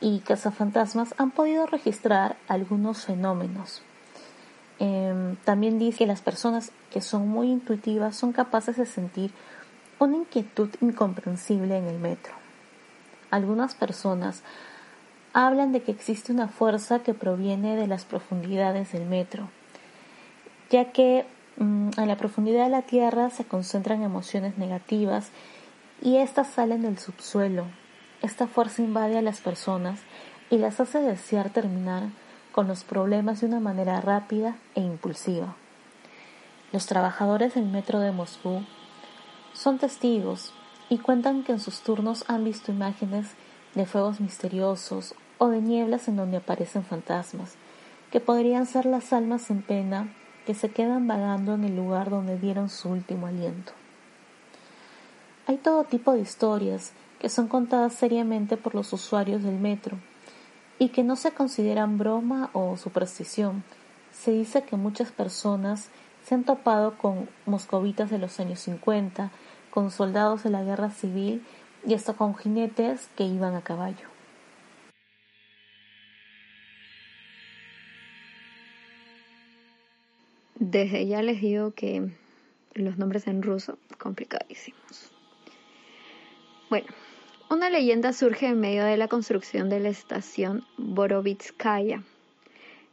y 0.00 0.20
cazafantasmas 0.20 1.14
han 1.16 1.30
podido 1.30 1.66
registrar 1.66 2.36
algunos 2.46 3.06
fenómenos 3.06 3.82
Em, 4.78 5.36
también 5.44 5.78
dice 5.78 5.98
que 5.98 6.06
las 6.06 6.20
personas 6.20 6.72
que 6.90 7.00
son 7.00 7.28
muy 7.28 7.50
intuitivas 7.50 8.16
son 8.16 8.32
capaces 8.32 8.76
de 8.76 8.86
sentir 8.86 9.30
una 9.98 10.16
inquietud 10.16 10.68
incomprensible 10.80 11.78
en 11.78 11.86
el 11.86 11.98
metro. 11.98 12.32
Algunas 13.30 13.74
personas 13.74 14.42
hablan 15.32 15.72
de 15.72 15.82
que 15.82 15.92
existe 15.92 16.32
una 16.32 16.48
fuerza 16.48 17.00
que 17.00 17.14
proviene 17.14 17.76
de 17.76 17.86
las 17.86 18.04
profundidades 18.04 18.92
del 18.92 19.06
metro, 19.06 19.48
ya 20.70 20.92
que 20.92 21.26
mm, 21.56 21.90
en 21.96 22.08
la 22.08 22.16
profundidad 22.16 22.64
de 22.64 22.70
la 22.70 22.82
Tierra 22.82 23.30
se 23.30 23.44
concentran 23.44 24.02
emociones 24.02 24.58
negativas 24.58 25.30
y 26.02 26.16
éstas 26.16 26.48
salen 26.48 26.82
del 26.82 26.98
subsuelo. 26.98 27.66
Esta 28.22 28.46
fuerza 28.46 28.82
invade 28.82 29.18
a 29.18 29.22
las 29.22 29.40
personas 29.40 30.00
y 30.50 30.58
las 30.58 30.80
hace 30.80 31.00
desear 31.00 31.50
terminar 31.50 32.04
con 32.54 32.68
los 32.68 32.84
problemas 32.84 33.40
de 33.40 33.46
una 33.48 33.58
manera 33.58 34.00
rápida 34.00 34.56
e 34.76 34.80
impulsiva. 34.80 35.56
Los 36.72 36.86
trabajadores 36.86 37.54
del 37.54 37.66
metro 37.66 37.98
de 37.98 38.12
Moscú 38.12 38.62
son 39.52 39.78
testigos 39.78 40.52
y 40.88 40.98
cuentan 40.98 41.42
que 41.42 41.50
en 41.50 41.58
sus 41.58 41.80
turnos 41.80 42.24
han 42.28 42.44
visto 42.44 42.70
imágenes 42.70 43.32
de 43.74 43.86
fuegos 43.86 44.20
misteriosos 44.20 45.16
o 45.38 45.48
de 45.48 45.60
nieblas 45.60 46.06
en 46.06 46.14
donde 46.14 46.36
aparecen 46.36 46.84
fantasmas, 46.84 47.56
que 48.12 48.20
podrían 48.20 48.66
ser 48.66 48.86
las 48.86 49.12
almas 49.12 49.50
en 49.50 49.62
pena 49.62 50.14
que 50.46 50.54
se 50.54 50.70
quedan 50.70 51.08
vagando 51.08 51.54
en 51.54 51.64
el 51.64 51.74
lugar 51.74 52.08
donde 52.08 52.38
dieron 52.38 52.68
su 52.68 52.88
último 52.88 53.26
aliento. 53.26 53.72
Hay 55.48 55.56
todo 55.56 55.82
tipo 55.82 56.12
de 56.12 56.20
historias 56.20 56.92
que 57.18 57.28
son 57.28 57.48
contadas 57.48 57.94
seriamente 57.94 58.56
por 58.56 58.76
los 58.76 58.92
usuarios 58.92 59.42
del 59.42 59.58
metro, 59.58 59.98
y 60.78 60.88
que 60.88 61.02
no 61.02 61.16
se 61.16 61.32
consideran 61.32 61.98
broma 61.98 62.50
o 62.52 62.76
superstición. 62.76 63.64
Se 64.12 64.32
dice 64.32 64.62
que 64.62 64.76
muchas 64.76 65.12
personas 65.12 65.90
se 66.24 66.34
han 66.34 66.44
topado 66.44 66.96
con 66.96 67.28
moscovitas 67.46 68.10
de 68.10 68.18
los 68.18 68.40
años 68.40 68.60
50, 68.60 69.30
con 69.70 69.90
soldados 69.90 70.42
de 70.42 70.50
la 70.50 70.62
guerra 70.62 70.90
civil 70.90 71.44
y 71.86 71.94
hasta 71.94 72.14
con 72.14 72.34
jinetes 72.34 73.08
que 73.16 73.24
iban 73.24 73.54
a 73.54 73.62
caballo. 73.62 74.08
Desde 80.56 81.06
ya 81.06 81.20
les 81.20 81.40
digo 81.40 81.72
que 81.72 82.10
los 82.74 82.96
nombres 82.96 83.26
en 83.26 83.42
ruso 83.42 83.78
complicadísimos. 83.98 85.12
Bueno, 86.70 86.86
una 87.50 87.68
leyenda 87.68 88.12
surge 88.12 88.46
en 88.46 88.60
medio 88.60 88.84
de 88.84 88.96
la 88.96 89.08
construcción 89.08 89.68
de 89.68 89.80
la 89.80 89.90
estación 89.90 90.64
Borovitskaya 90.78 92.02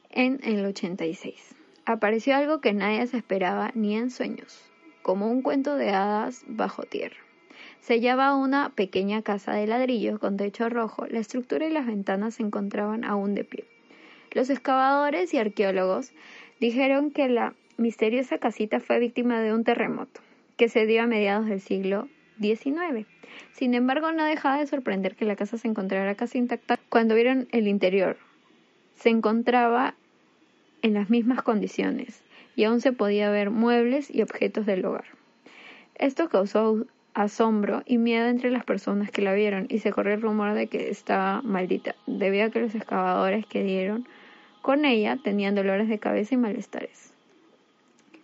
en 0.09 0.39
el 0.43 0.65
86. 0.65 1.55
apareció 1.85 2.35
algo 2.35 2.59
que 2.59 2.73
nadie 2.73 3.07
se 3.07 3.17
esperaba 3.17 3.71
ni 3.75 3.95
en 3.95 4.11
sueños, 4.11 4.61
como 5.01 5.31
un 5.31 5.41
cuento 5.41 5.75
de 5.75 5.91
hadas 5.91 6.43
bajo 6.47 6.83
tierra. 6.83 7.17
Se 7.79 7.93
hallaba 7.93 8.35
una 8.35 8.69
pequeña 8.69 9.21
casa 9.21 9.53
de 9.53 9.67
ladrillos 9.67 10.19
con 10.19 10.37
techo 10.37 10.69
rojo, 10.69 11.05
la 11.07 11.19
estructura 11.19 11.65
y 11.65 11.71
las 11.71 11.87
ventanas 11.87 12.35
se 12.35 12.43
encontraban 12.43 13.03
aún 13.03 13.33
de 13.33 13.43
pie. 13.43 13.65
Los 14.31 14.49
excavadores 14.49 15.33
y 15.33 15.37
arqueólogos 15.37 16.11
dijeron 16.59 17.11
que 17.11 17.27
la 17.29 17.55
misteriosa 17.77 18.37
casita 18.37 18.79
fue 18.79 18.99
víctima 18.99 19.41
de 19.41 19.53
un 19.53 19.63
terremoto 19.63 20.21
que 20.57 20.69
se 20.69 20.85
dio 20.85 21.03
a 21.03 21.07
mediados 21.07 21.47
del 21.47 21.61
siglo 21.61 22.07
Sin 23.53 23.73
embargo, 23.73 24.11
no 24.11 24.25
dejaba 24.25 24.57
de 24.57 24.67
sorprender 24.67 25.15
que 25.15 25.25
la 25.25 25.35
casa 25.35 25.57
se 25.57 25.67
encontrara 25.67 26.15
casi 26.15 26.37
intacta 26.37 26.79
cuando 26.89 27.15
vieron 27.15 27.47
el 27.51 27.67
interior. 27.67 28.17
Se 28.95 29.09
encontraba 29.09 29.95
en 30.81 30.93
las 30.93 31.09
mismas 31.09 31.41
condiciones 31.43 32.23
y 32.55 32.63
aún 32.63 32.81
se 32.81 32.93
podía 32.93 33.29
ver 33.29 33.49
muebles 33.49 34.13
y 34.13 34.21
objetos 34.21 34.65
del 34.65 34.85
hogar. 34.85 35.05
Esto 35.95 36.29
causó 36.29 36.85
asombro 37.13 37.83
y 37.85 37.97
miedo 37.97 38.27
entre 38.27 38.51
las 38.51 38.63
personas 38.63 39.11
que 39.11 39.21
la 39.21 39.33
vieron 39.33 39.67
y 39.69 39.79
se 39.79 39.91
corrió 39.91 40.13
el 40.13 40.21
rumor 40.21 40.53
de 40.53 40.67
que 40.67 40.89
estaba 40.89 41.41
maldita, 41.41 41.95
debido 42.07 42.45
a 42.45 42.49
que 42.49 42.61
los 42.61 42.73
excavadores 42.73 43.45
que 43.45 43.63
dieron 43.63 44.07
con 44.61 44.85
ella 44.85 45.17
tenían 45.21 45.55
dolores 45.55 45.89
de 45.89 45.99
cabeza 45.99 46.35
y 46.35 46.37
malestares. 46.37 47.13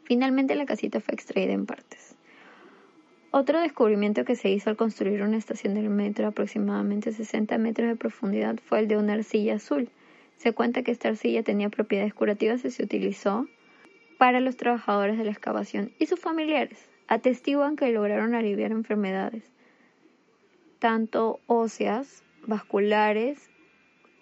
Finalmente 0.04 0.56
la 0.56 0.65
casita 0.65 1.02
fue 1.02 1.15
extraída 1.15 1.54
en 1.54 1.65
partes. 1.65 2.07
Otro 3.39 3.62
descubrimiento 3.62 4.26
que 4.26 4.36
se 4.36 4.50
hizo 4.50 4.71
al 4.71 4.78
construir 4.78 5.21
una 5.21 5.38
estación 5.38 5.76
del 5.76 5.89
metro 5.89 6.26
a 6.26 6.30
aproximadamente 6.30 7.12
60 7.12 7.56
metros 7.60 7.88
de 7.88 7.95
profundidad 7.95 8.56
fue 8.65 8.80
el 8.80 8.88
de 8.88 8.97
una 8.97 9.13
arcilla 9.13 9.58
azul. 9.58 9.91
Se 10.38 10.54
cuenta 10.54 10.82
que 10.82 10.89
esta 10.89 11.10
arcilla 11.10 11.43
tenía 11.43 11.69
propiedades 11.69 12.15
curativas 12.15 12.65
y 12.65 12.71
se 12.71 12.82
utilizó 12.82 13.45
para 14.17 14.39
los 14.39 14.58
trabajadores 14.58 15.19
de 15.19 15.26
la 15.26 15.30
excavación 15.30 15.91
y 16.00 16.08
sus 16.08 16.19
familiares. 16.19 16.80
Atestiguan 17.08 17.76
que 17.76 17.91
lograron 17.91 18.34
aliviar 18.34 18.71
enfermedades, 18.71 19.43
tanto 20.80 21.39
óseas, 21.45 22.23
vasculares, 22.47 23.52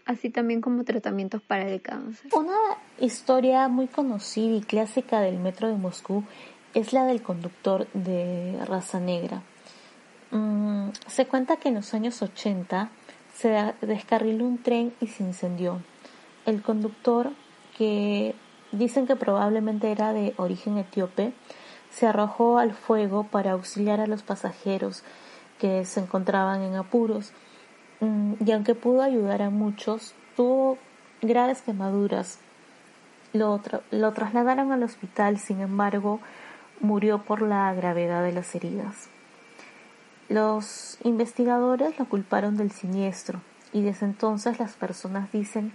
así 0.06 0.30
también 0.30 0.60
como 0.60 0.84
tratamientos 0.84 1.42
para 1.42 1.70
el 1.70 1.82
cáncer. 1.82 2.32
Una 2.36 2.58
historia 3.00 3.70
muy 3.70 3.88
conocida 3.88 4.58
y 4.58 4.62
clásica 4.62 5.22
del 5.22 5.40
metro 5.40 5.70
de 5.70 5.76
Moscú 5.76 6.26
es 6.76 6.92
la 6.94 7.06
del 7.06 7.24
conductor 7.24 7.88
de 7.94 8.60
raza 8.66 9.00
negra. 9.00 9.42
Mm, 10.32 10.90
se 11.08 11.26
cuenta 11.26 11.56
que 11.56 11.70
en 11.70 11.76
los 11.76 11.94
años 11.94 12.22
80 12.22 12.90
se 13.34 13.74
descarriló 13.82 14.46
un 14.46 14.62
tren 14.62 14.94
y 15.00 15.08
se 15.08 15.24
incendió. 15.24 15.82
El 16.46 16.62
conductor, 16.62 17.32
que 17.78 18.36
dicen 18.72 19.08
que 19.08 19.16
probablemente 19.16 19.92
era 19.92 20.12
de 20.12 20.34
origen 20.38 20.78
etíope, 20.78 21.34
se 21.92 22.08
arrojó 22.08 22.60
al 22.60 22.74
fuego 22.74 23.24
para 23.24 23.54
auxiliar 23.54 24.02
a 24.02 24.08
los 24.08 24.22
pasajeros 24.22 25.04
que 25.60 25.86
se 25.86 26.02
encontraban 26.02 26.62
en 26.62 26.76
apuros. 26.76 27.32
Mm, 28.02 28.34
y 28.46 28.52
aunque 28.52 28.76
pudo 28.76 29.02
ayudar 29.02 29.42
a 29.42 29.50
muchos, 29.50 30.14
tuvo 30.36 30.78
graves 31.22 31.62
quemaduras. 31.62 32.40
Lo, 33.32 33.62
lo 33.92 34.12
trasladaron 34.12 34.74
al 34.74 34.84
hospital, 34.84 35.40
sin 35.40 35.62
embargo, 35.62 36.20
murió 36.80 37.24
por 37.24 37.42
la 37.42 37.74
gravedad 37.74 38.24
de 38.24 38.32
las 38.32 38.54
heridas. 38.56 39.10
Los 40.30 40.98
investigadores 41.04 42.00
lo 42.00 42.06
culparon 42.06 42.58
del 42.58 42.72
siniestro 42.72 43.42
y 43.74 43.82
desde 43.82 44.06
entonces 44.06 44.60
las 44.60 44.74
personas 44.74 45.32
dicen 45.32 45.72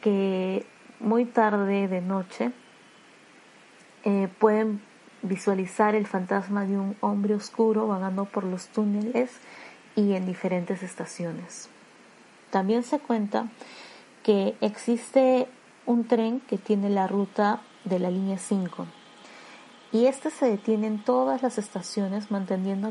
que 0.00 0.66
muy 1.00 1.24
tarde 1.24 1.86
de 1.88 2.00
noche 2.00 2.52
eh, 4.04 4.28
pueden 4.38 4.82
visualizar 5.22 5.94
el 5.94 6.06
fantasma 6.06 6.66
de 6.66 6.76
un 6.76 6.96
hombre 7.00 7.34
oscuro 7.34 7.86
vagando 7.86 8.24
por 8.24 8.44
los 8.44 8.66
túneles 8.68 9.30
y 9.96 10.14
en 10.14 10.26
diferentes 10.26 10.82
estaciones. 10.82 11.68
También 12.50 12.82
se 12.82 12.98
cuenta 12.98 13.48
que 14.22 14.56
existe 14.60 15.46
un 15.86 16.06
tren 16.06 16.40
que 16.40 16.58
tiene 16.58 16.90
la 16.90 17.06
ruta 17.06 17.60
de 17.84 17.98
la 17.98 18.10
línea 18.10 18.38
5 18.38 18.86
y 19.94 20.06
este 20.06 20.30
se 20.30 20.46
detiene 20.50 20.88
en 20.88 20.98
todas 20.98 21.44
las 21.44 21.56
estaciones 21.56 22.32
manteniendo 22.32 22.90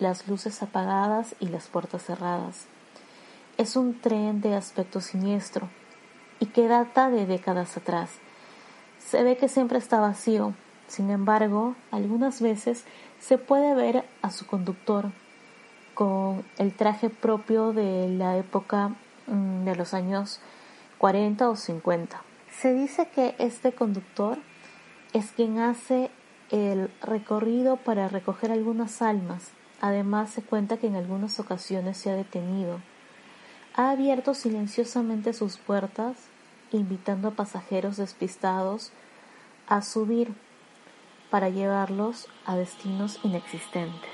las 0.00 0.26
luces 0.26 0.64
apagadas 0.64 1.36
y 1.38 1.46
las 1.46 1.68
puertas 1.68 2.02
cerradas. 2.02 2.66
Es 3.56 3.76
un 3.76 4.00
tren 4.00 4.40
de 4.40 4.56
aspecto 4.56 5.00
siniestro 5.00 5.68
y 6.40 6.46
que 6.46 6.66
data 6.66 7.08
de 7.08 7.24
décadas 7.24 7.76
atrás. 7.76 8.10
Se 8.98 9.22
ve 9.22 9.36
que 9.36 9.48
siempre 9.48 9.78
está 9.78 10.00
vacío, 10.00 10.52
sin 10.88 11.10
embargo, 11.10 11.76
algunas 11.92 12.42
veces 12.42 12.84
se 13.20 13.38
puede 13.38 13.72
ver 13.76 14.04
a 14.20 14.32
su 14.32 14.44
conductor 14.44 15.12
con 15.94 16.44
el 16.58 16.74
traje 16.74 17.10
propio 17.10 17.72
de 17.72 18.08
la 18.08 18.36
época 18.36 18.96
mm, 19.28 19.66
de 19.66 19.76
los 19.76 19.94
años 19.94 20.40
40 20.98 21.48
o 21.48 21.54
50. 21.54 22.20
Se 22.50 22.74
dice 22.74 23.08
que 23.14 23.36
este 23.38 23.72
conductor 23.72 24.36
es 25.12 25.30
quien 25.30 25.60
hace 25.60 26.10
el 26.50 26.90
recorrido 27.00 27.76
para 27.76 28.08
recoger 28.08 28.50
algunas 28.50 29.02
almas. 29.02 29.50
Además 29.80 30.30
se 30.30 30.42
cuenta 30.42 30.76
que 30.76 30.88
en 30.88 30.96
algunas 30.96 31.38
ocasiones 31.40 31.96
se 31.96 32.10
ha 32.10 32.14
detenido. 32.14 32.80
Ha 33.74 33.90
abierto 33.90 34.34
silenciosamente 34.34 35.32
sus 35.32 35.58
puertas, 35.58 36.16
invitando 36.72 37.28
a 37.28 37.32
pasajeros 37.32 37.96
despistados 37.96 38.92
a 39.68 39.82
subir 39.82 40.34
para 41.30 41.48
llevarlos 41.48 42.28
a 42.44 42.56
destinos 42.56 43.20
inexistentes. 43.22 44.10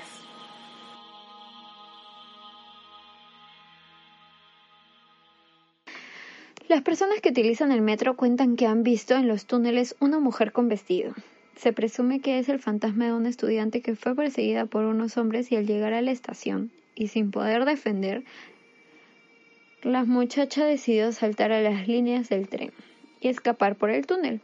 Las 6.67 6.81
personas 6.81 7.21
que 7.21 7.29
utilizan 7.29 7.71
el 7.71 7.81
metro 7.81 8.17
cuentan 8.17 8.57
que 8.57 8.67
han 8.67 8.83
visto 8.83 9.15
en 9.15 9.27
los 9.27 9.45
túneles 9.45 9.95
una 9.99 10.19
mujer 10.19 10.51
con 10.51 10.67
vestido. 10.67 11.13
Se 11.57 11.73
presume 11.73 12.19
que 12.19 12.37
es 12.37 12.49
el 12.49 12.59
fantasma 12.59 13.05
de 13.05 13.13
una 13.13 13.29
estudiante 13.29 13.81
que 13.81 13.95
fue 13.95 14.15
perseguida 14.15 14.67
por 14.67 14.85
unos 14.85 15.17
hombres 15.17 15.51
y 15.51 15.55
al 15.55 15.65
llegar 15.65 15.91
a 15.93 16.03
la 16.03 16.11
estación, 16.11 16.71
y 16.93 17.07
sin 17.07 17.31
poder 17.31 17.65
defender, 17.65 18.23
la 19.81 20.05
muchacha 20.05 20.65
decidió 20.65 21.11
saltar 21.11 21.51
a 21.51 21.61
las 21.61 21.87
líneas 21.87 22.29
del 22.29 22.47
tren 22.47 22.71
y 23.21 23.29
escapar 23.29 23.75
por 23.75 23.89
el 23.89 24.05
túnel. 24.05 24.41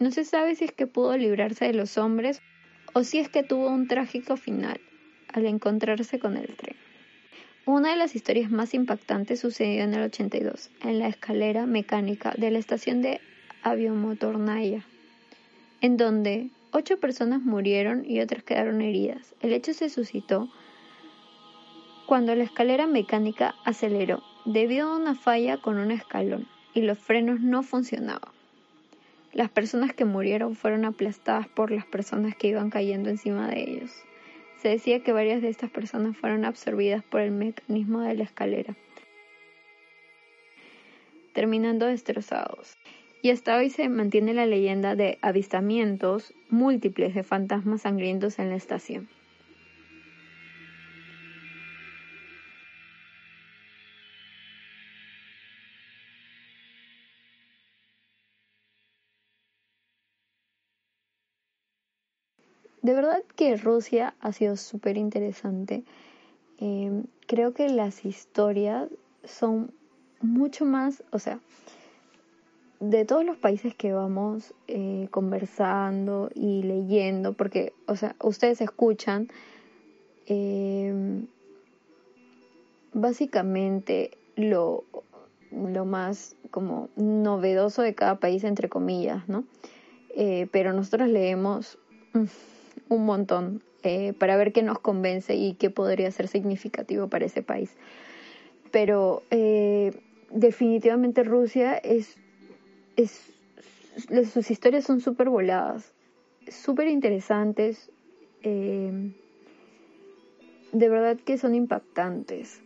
No 0.00 0.10
se 0.10 0.24
sabe 0.24 0.56
si 0.56 0.64
es 0.64 0.72
que 0.72 0.88
pudo 0.88 1.16
librarse 1.16 1.66
de 1.66 1.72
los 1.72 1.98
hombres 1.98 2.42
o 2.94 3.04
si 3.04 3.18
es 3.18 3.28
que 3.28 3.44
tuvo 3.44 3.68
un 3.68 3.86
trágico 3.86 4.36
final 4.36 4.80
al 5.32 5.46
encontrarse 5.46 6.18
con 6.18 6.36
el 6.36 6.48
tren. 6.56 6.74
Una 7.64 7.90
de 7.90 7.96
las 7.96 8.16
historias 8.16 8.50
más 8.50 8.74
impactantes 8.74 9.38
sucedió 9.38 9.84
en 9.84 9.94
el 9.94 10.02
82, 10.02 10.70
en 10.82 10.98
la 10.98 11.06
escalera 11.08 11.64
mecánica 11.66 12.34
de 12.36 12.50
la 12.50 12.58
estación 12.58 13.02
de 13.02 13.20
Aviomotornaya, 13.62 14.84
en 15.80 15.96
donde 15.96 16.50
Ocho 16.78 17.00
personas 17.00 17.40
murieron 17.40 18.04
y 18.04 18.20
otras 18.20 18.42
quedaron 18.42 18.82
heridas. 18.82 19.34
El 19.40 19.54
hecho 19.54 19.72
se 19.72 19.88
suscitó 19.88 20.50
cuando 22.06 22.34
la 22.34 22.44
escalera 22.44 22.86
mecánica 22.86 23.54
aceleró 23.64 24.22
debido 24.44 24.90
a 24.90 24.96
una 24.96 25.14
falla 25.14 25.56
con 25.56 25.78
un 25.78 25.90
escalón 25.90 26.46
y 26.74 26.82
los 26.82 26.98
frenos 26.98 27.40
no 27.40 27.62
funcionaban. 27.62 28.30
Las 29.32 29.48
personas 29.48 29.94
que 29.94 30.04
murieron 30.04 30.54
fueron 30.54 30.84
aplastadas 30.84 31.48
por 31.48 31.70
las 31.70 31.86
personas 31.86 32.36
que 32.36 32.48
iban 32.48 32.68
cayendo 32.68 33.08
encima 33.08 33.48
de 33.48 33.62
ellos. 33.62 33.92
Se 34.60 34.68
decía 34.68 35.02
que 35.02 35.12
varias 35.12 35.40
de 35.40 35.48
estas 35.48 35.70
personas 35.70 36.14
fueron 36.14 36.44
absorbidas 36.44 37.02
por 37.02 37.22
el 37.22 37.30
mecanismo 37.30 38.02
de 38.02 38.16
la 38.16 38.24
escalera, 38.24 38.76
terminando 41.32 41.86
destrozados 41.86 42.76
y 43.26 43.30
hasta 43.30 43.56
hoy 43.56 43.70
se 43.70 43.88
mantiene 43.88 44.34
la 44.34 44.46
leyenda 44.46 44.94
de 44.94 45.18
avistamientos 45.20 46.32
múltiples 46.48 47.12
de 47.12 47.24
fantasmas 47.24 47.82
sangrientos 47.82 48.38
en 48.38 48.50
la 48.50 48.54
estación. 48.54 49.08
De 62.82 62.94
verdad 62.94 63.24
que 63.34 63.56
Rusia 63.56 64.14
ha 64.20 64.30
sido 64.30 64.56
súper 64.56 64.96
interesante. 64.96 65.82
Eh, 66.60 67.02
creo 67.26 67.54
que 67.54 67.68
las 67.70 68.04
historias 68.04 68.88
son 69.24 69.72
mucho 70.20 70.64
más, 70.64 71.02
o 71.10 71.18
sea, 71.18 71.40
de 72.80 73.04
todos 73.04 73.24
los 73.24 73.36
países 73.36 73.74
que 73.74 73.92
vamos 73.92 74.54
eh, 74.68 75.08
conversando 75.10 76.30
y 76.34 76.62
leyendo, 76.62 77.32
porque, 77.32 77.72
o 77.86 77.96
sea, 77.96 78.14
ustedes 78.22 78.60
escuchan, 78.60 79.28
em, 80.26 81.26
básicamente 82.92 84.10
lo, 84.36 84.84
lo 85.50 85.84
más 85.84 86.36
como 86.50 86.88
novedoso 86.96 87.82
de 87.82 87.94
cada 87.94 88.16
país, 88.16 88.44
entre 88.44 88.68
comillas, 88.68 89.28
¿no? 89.28 89.44
eh, 90.14 90.46
pero 90.50 90.72
nosotros 90.72 91.08
leemos 91.08 91.78
un 92.88 93.06
montón 93.06 93.62
eh, 93.82 94.12
para 94.14 94.36
ver 94.36 94.52
qué 94.52 94.62
nos 94.62 94.78
convence 94.78 95.34
y 95.34 95.54
qué 95.54 95.70
podría 95.70 96.10
ser 96.10 96.28
significativo 96.28 97.08
para 97.08 97.26
ese 97.26 97.42
país. 97.42 97.76
Pero 98.70 99.22
definitivamente 100.30 101.22
Rusia 101.22 101.76
es, 101.76 102.18
es, 102.96 103.32
sus 104.32 104.50
historias 104.50 104.84
son 104.84 105.00
súper 105.00 105.28
voladas, 105.28 105.92
súper 106.48 106.88
interesantes, 106.88 107.90
de 108.42 109.12
verdad 110.72 111.16
que 111.24 111.38
son 111.38 111.54
impactantes. 111.54 112.60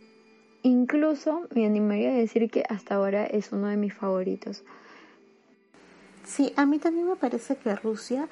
Incluso 0.63 1.47
me 1.55 1.65
animaría 1.65 2.11
a 2.11 2.15
decir 2.15 2.49
que 2.51 2.63
hasta 2.69 2.95
ahora 2.95 3.25
es 3.25 3.51
uno 3.51 3.67
de 3.67 3.77
mis 3.77 3.93
favoritos. 3.93 4.63
Sí, 6.25 6.53
a 6.55 6.65
mí 6.65 6.77
también 6.77 7.07
me 7.09 7.15
parece 7.15 7.55
que 7.55 7.75
Rusia 7.75 8.27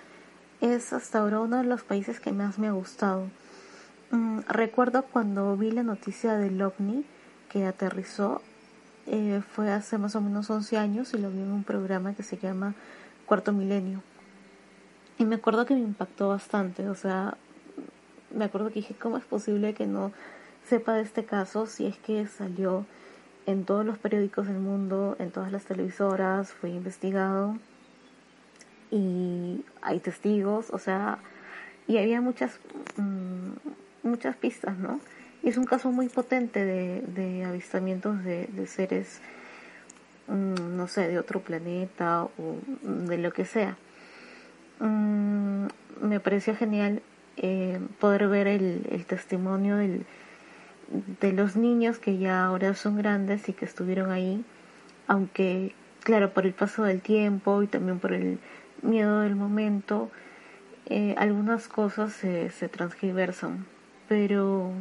es 0.62 0.94
hasta 0.94 1.20
ahora 1.20 1.40
uno 1.40 1.58
de 1.58 1.64
los 1.64 1.84
países 1.84 2.20
que 2.20 2.32
más 2.32 2.60
me 2.60 2.68
ha 2.68 2.72
gustado. 2.72 3.30
Mm, 4.12 4.40
recuerdo 4.48 5.04
cuando 5.04 5.56
vi 5.58 5.72
la 5.72 5.84
noticia 5.84 6.36
del 6.36 6.62
OVNI 6.62 7.04
que 7.50 7.66
aterrizó, 7.66 8.42
eh, 9.12 9.42
fue 9.42 9.72
hace 9.72 9.98
más 9.98 10.16
o 10.16 10.22
menos 10.22 10.50
11 10.50 10.78
años 10.78 11.14
y 11.16 11.18
lo 11.18 11.32
vi 11.32 11.40
en 11.40 11.52
un 11.52 11.64
programa 11.64 12.14
que 12.14 12.22
se 12.22 12.38
llama 12.38 12.76
Cuarto 13.26 13.52
Milenio. 13.52 14.04
Y 15.18 15.26
me 15.26 15.36
acuerdo 15.36 15.66
que 15.66 15.74
me 15.74 15.80
impactó 15.80 16.30
bastante, 16.30 16.88
o 16.88 16.96
sea, 16.96 17.36
me 18.34 18.46
acuerdo 18.46 18.70
que 18.70 18.76
dije, 18.76 18.96
¿cómo 18.96 19.18
es 19.18 19.26
posible 19.26 19.74
que 19.74 19.88
no 19.88 20.12
sepa 20.68 20.94
de 20.94 21.02
este 21.02 21.26
caso 21.26 21.66
si 21.66 21.88
es 21.88 21.98
que 21.98 22.28
salió 22.28 22.86
en 23.48 23.66
todos 23.66 23.84
los 23.84 23.98
periódicos 23.98 24.46
del 24.46 24.60
mundo, 24.60 25.16
en 25.18 25.32
todas 25.32 25.52
las 25.52 25.66
televisoras, 25.66 26.54
fue 26.54 26.70
investigado 26.70 27.58
y 28.92 29.66
hay 29.82 30.00
testigos, 30.00 30.70
o 30.70 30.78
sea, 30.78 31.18
y 31.88 31.98
había 31.98 32.22
muchas, 32.22 32.60
mm, 32.98 34.08
muchas 34.08 34.36
pistas, 34.36 34.78
¿no? 34.78 35.00
Y 35.44 35.50
es 35.50 35.58
un 35.58 35.66
caso 35.66 35.92
muy 35.92 36.10
potente 36.10 36.66
de, 36.66 37.02
de 37.02 37.46
avistamientos 37.46 38.24
de, 38.24 38.48
de 38.48 38.68
seres, 38.68 39.22
mm, 40.28 40.76
no 40.76 40.88
sé, 40.88 41.08
de 41.08 41.20
otro 41.20 41.40
planeta 41.42 42.24
o 42.24 42.58
de 42.82 43.18
lo 43.18 43.32
que 43.32 43.46
sea. 43.46 43.78
Mm, 44.80 45.68
me 46.02 46.20
pareció 46.20 46.56
genial 46.56 47.02
eh, 47.38 47.80
poder 48.00 48.28
ver 48.28 48.48
el, 48.48 48.88
el 48.92 49.06
testimonio 49.06 49.78
del, 49.78 50.06
de 51.22 51.34
los 51.34 51.56
niños 51.56 52.00
que 52.00 52.18
ya 52.18 52.46
ahora 52.46 52.74
son 52.74 52.98
grandes 52.98 53.48
y 53.50 53.54
que 53.54 53.66
estuvieron 53.66 54.12
ahí, 54.12 54.44
aunque 55.08 55.74
claro, 56.04 56.32
por 56.34 56.46
el 56.46 56.54
paso 56.54 56.84
del 56.84 57.02
tiempo 57.02 57.62
y 57.64 57.68
también 57.68 58.00
por 58.00 58.14
el 58.14 58.40
miedo 58.82 59.22
del 59.22 59.36
momento, 59.36 60.10
eh, 60.88 61.16
algunas 61.18 61.68
cosas 61.68 62.14
se, 62.14 62.50
se 62.50 62.68
transgiversan, 62.68 63.66
pero 64.08 64.72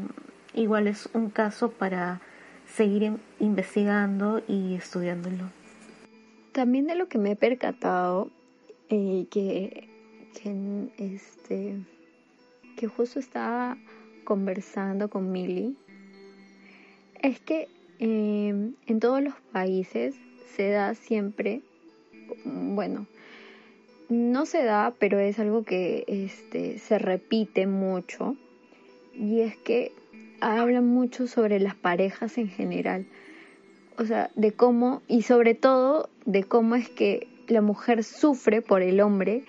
igual 0.59 0.87
es 0.89 1.09
un 1.15 1.31
caso 1.31 1.71
para 1.71 2.21
seguir 2.67 3.13
investigando 3.39 4.43
y 4.47 4.75
estudiándolo. 4.75 5.51
También 6.53 6.87
de 6.87 6.97
lo 6.97 7.09
que 7.09 7.19
me 7.19 7.33
he 7.33 7.37
percatado, 7.37 8.31
eh, 8.89 9.27
que, 9.31 9.89
este, 10.99 11.77
que 12.77 12.87
justo 12.89 13.21
estaba 13.21 13.77
conversando 14.25 15.09
con 15.09 15.31
Milly, 15.31 15.77
es 17.23 17.41
que 17.41 17.69
eh, 18.01 18.73
en 18.87 19.01
todos 19.01 19.23
los 19.23 19.35
países 19.53 20.15
se 20.57 20.71
da 20.71 20.95
siempre, 20.95 21.63
bueno, 22.45 23.07
no 24.09 24.47
se 24.47 24.65
da, 24.65 24.95
pero 24.99 25.19
es 25.19 25.39
algo 25.39 25.65
que 25.65 26.05
este, 26.07 26.79
se 26.79 26.99
repite 26.99 27.67
mucho, 27.67 28.37
y 29.15 29.41
es 29.41 29.57
que 29.57 29.93
habla 30.41 30.81
mucho 30.81 31.27
sobre 31.27 31.61
las 31.61 31.75
parejas 31.75 32.39
en 32.39 32.49
general, 32.49 33.07
o 33.97 34.05
sea, 34.05 34.31
de 34.35 34.53
cómo, 34.53 35.03
y 35.09 35.23
sobre 35.23 35.55
todo 35.55 36.09
de 36.25 36.45
cómo 36.45 36.75
es 36.75 36.89
que 36.89 37.29
la 37.49 37.61
mujer 37.61 38.05
sufre 38.05 38.63
por 38.63 38.83
el 38.83 39.01
hombre, 39.01 39.45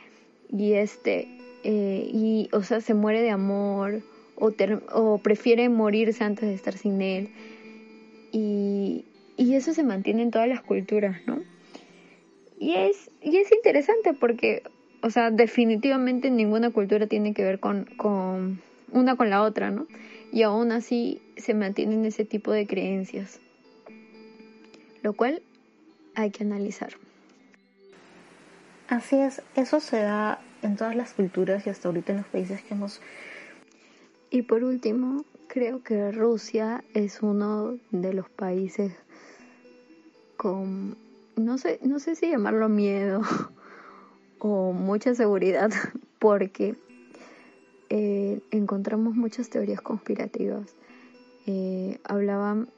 y 0.52 0.73
este, 0.73 1.28
eh, 1.63 2.10
y, 2.12 2.49
o 2.52 2.63
sea, 2.63 2.82
se 2.82 2.93
muere 2.93 3.21
de 3.21 3.30
amor, 3.30 4.02
o, 4.36 4.52
o 4.93 5.17
prefiere 5.19 5.69
morirse 5.69 6.23
antes 6.23 6.47
de 6.47 6.56
estar 6.56 6.78
sin 6.78 7.02
él, 7.02 7.30
y, 8.32 9.06
y 9.38 9.56
eso 9.56 9.73
se 9.73 9.84
mantiene 9.84 10.23
en 10.23 10.32
todas 10.32 10.47
las 10.47 10.62
culturas, 10.62 11.17
¿no? 11.25 11.39
Y 12.60 12.73
es, 12.73 13.10
y 13.21 13.38
es 13.38 13.52
interesante 13.52 14.13
porque, 14.13 14.63
o 15.02 15.10
sea, 15.10 15.32
definitivamente 15.32 16.30
ninguna 16.30 16.71
cultura 16.71 17.08
tiene 17.08 17.34
que 17.34 17.43
ver 17.43 17.60
con, 17.60 17.86
con 17.95 18.60
una 18.91 19.15
con 19.15 19.30
la 19.30 19.43
otra, 19.43 19.71
¿no? 19.71 19.88
Y 20.32 20.43
aún 20.43 20.71
así 20.71 21.21
se 21.38 21.54
mantienen 21.54 22.06
ese 22.06 22.25
tipo 22.25 22.52
de 22.52 22.67
creencias. 22.67 23.39
Lo 25.02 25.13
cual 25.13 25.41
hay 26.15 26.32
que 26.32 26.43
analizar. 26.43 26.93
Así 28.88 29.17
es, 29.17 29.41
eso 29.56 29.80
se 29.80 30.02
da 30.02 30.41
en 30.62 30.75
todas 30.75 30.95
las 30.95 31.13
culturas 31.13 31.65
y 31.65 31.69
hasta 31.69 31.88
ahorita 31.88 32.12
en 32.12 32.17
los 32.19 32.28
países 32.28 32.62
que 32.62 32.73
hemos... 32.73 33.02
Y 34.32 34.43
por 34.43 34.63
último, 34.63 35.25
creo 35.47 35.82
que 35.84 36.12
Rusia 36.12 36.84
es 36.93 37.21
uno 37.21 37.78
de 37.91 38.13
los 38.13 38.30
países 38.30 38.93
con 40.38 40.97
no 41.39 41.58
sé, 41.58 41.80
no 41.82 41.99
sé 41.99 42.15
si 42.15 42.30
llamarlo 42.30 42.69
miedo 42.69 43.21
o 44.39 44.73
mucha 44.73 45.15
seguridad, 45.15 45.71
porque 46.19 46.75
eh, 47.89 48.41
encontramos 48.52 49.15
muchas 49.15 49.49
teorías 49.49 49.82
conspirativas. 49.82 50.75
Eh, 51.47 51.99
hablaban, 52.04 52.69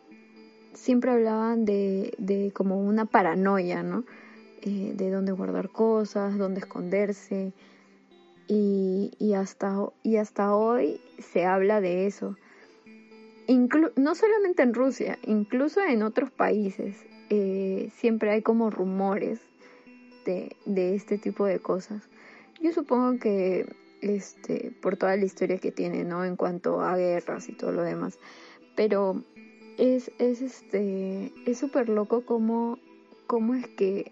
siempre 0.74 1.12
hablaban 1.12 1.65
de, 1.65 2.13
de 2.17 2.52
como 2.54 2.80
una 2.80 3.06
paranoia, 3.06 3.84
¿no? 3.84 4.06
Eh, 4.62 4.93
de 4.95 5.10
dónde 5.12 5.34
guardar 5.34 5.69
cosas, 5.69 6.38
dónde 6.38 6.62
esconderse. 6.62 7.52
Y, 8.47 9.12
y, 9.19 9.34
hasta, 9.34 9.76
y 10.04 10.15
hasta 10.17 10.56
hoy 10.56 11.02
se 11.19 11.45
habla 11.45 11.82
de 11.82 12.08
eso. 12.08 12.38
no 13.47 14.15
solamente 14.15 14.63
en 14.63 14.74
Rusia, 14.74 15.17
incluso 15.26 15.82
en 15.82 16.04
otros 16.04 16.32
países. 16.32 16.95
Siempre 17.95 18.32
hay 18.32 18.41
como 18.41 18.69
rumores 18.69 19.39
de, 20.26 20.54
de, 20.65 20.95
este 20.95 21.17
tipo 21.17 21.45
de 21.45 21.60
cosas. 21.60 22.10
Yo 22.62 22.74
supongo 22.74 23.19
que 23.19 23.65
este, 24.01 24.71
por 24.81 24.97
toda 24.97 25.15
la 25.15 25.25
historia 25.25 25.57
que 25.57 25.71
tiene, 25.71 26.03
¿no? 26.03 26.25
En 26.25 26.35
cuanto 26.35 26.81
a 26.81 26.95
guerras 26.97 27.49
y 27.49 27.53
todo 27.53 27.71
lo 27.71 27.83
demás. 27.83 28.19
Pero 28.75 29.23
es, 29.77 30.11
es 30.19 30.41
este, 30.41 31.31
es 31.45 31.57
súper 31.57 31.89
loco 31.89 32.25
cómo, 32.25 32.79
cómo 33.27 33.55
es 33.55 33.67
que 33.67 34.11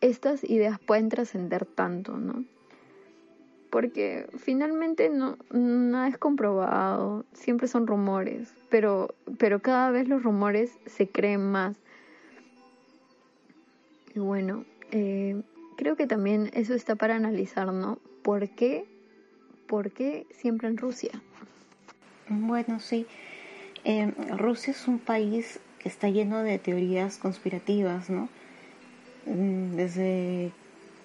estas 0.00 0.44
ideas 0.44 0.78
pueden 0.78 1.08
trascender 1.08 1.66
tanto, 1.66 2.16
¿no? 2.16 2.44
Porque 3.70 4.26
finalmente 4.38 5.10
no, 5.10 5.36
nada 5.50 6.08
es 6.08 6.18
comprobado, 6.18 7.24
siempre 7.32 7.68
son 7.68 7.86
rumores 7.86 8.54
pero, 8.68 9.14
pero 9.38 9.60
cada 9.60 9.90
vez 9.90 10.08
los 10.08 10.22
rumores 10.22 10.78
se 10.86 11.08
creen 11.08 11.50
más. 11.50 11.76
Y 14.14 14.18
bueno, 14.18 14.64
eh, 14.90 15.40
creo 15.76 15.96
que 15.96 16.06
también 16.06 16.50
eso 16.54 16.74
está 16.74 16.96
para 16.96 17.16
analizar, 17.16 17.72
¿no? 17.72 17.98
¿Por 18.22 18.48
qué? 18.50 18.84
¿Por 19.66 19.90
qué 19.92 20.26
siempre 20.30 20.68
en 20.68 20.76
Rusia? 20.76 21.10
Bueno, 22.28 22.80
sí. 22.80 23.06
Eh, 23.84 24.12
Rusia 24.36 24.72
es 24.72 24.88
un 24.88 24.98
país 24.98 25.60
que 25.78 25.88
está 25.88 26.08
lleno 26.08 26.42
de 26.42 26.58
teorías 26.58 27.18
conspirativas, 27.18 28.10
¿no? 28.10 28.28
Mm, 29.26 29.76
desde 29.76 30.50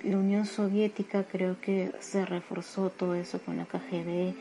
la 0.03 0.17
Unión 0.17 0.45
Soviética 0.45 1.23
creo 1.23 1.59
que 1.61 1.91
se 1.99 2.25
reforzó 2.25 2.89
todo 2.89 3.15
eso 3.15 3.39
con 3.39 3.57
la 3.57 3.65
KGB 3.65 4.33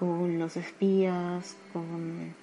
con 0.00 0.38
los 0.38 0.56
espías, 0.56 1.56
con, 1.74 2.34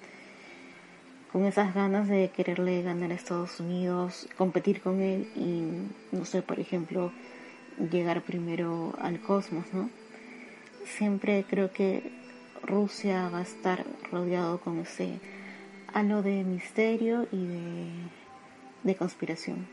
con 1.32 1.44
esas 1.44 1.74
ganas 1.74 2.08
de 2.08 2.30
quererle 2.30 2.82
ganar 2.82 3.10
a 3.10 3.14
Estados 3.14 3.60
Unidos, 3.60 4.28
competir 4.36 4.80
con 4.80 5.00
él 5.00 5.28
y, 5.36 6.16
no 6.16 6.24
sé, 6.24 6.42
por 6.42 6.58
ejemplo, 6.58 7.12
llegar 7.90 8.22
primero 8.22 8.94
al 8.98 9.20
cosmos, 9.20 9.66
¿no? 9.72 9.90
Siempre 10.84 11.44
creo 11.48 11.72
que 11.72 12.12
Rusia 12.62 13.28
va 13.28 13.38
a 13.38 13.42
estar 13.42 13.84
rodeado 14.10 14.58
con 14.60 14.78
ese 14.78 15.20
halo 15.92 16.22
de 16.22 16.44
misterio 16.44 17.26
y 17.30 17.46
de, 17.46 17.86
de 18.84 18.96
conspiración. 18.96 19.66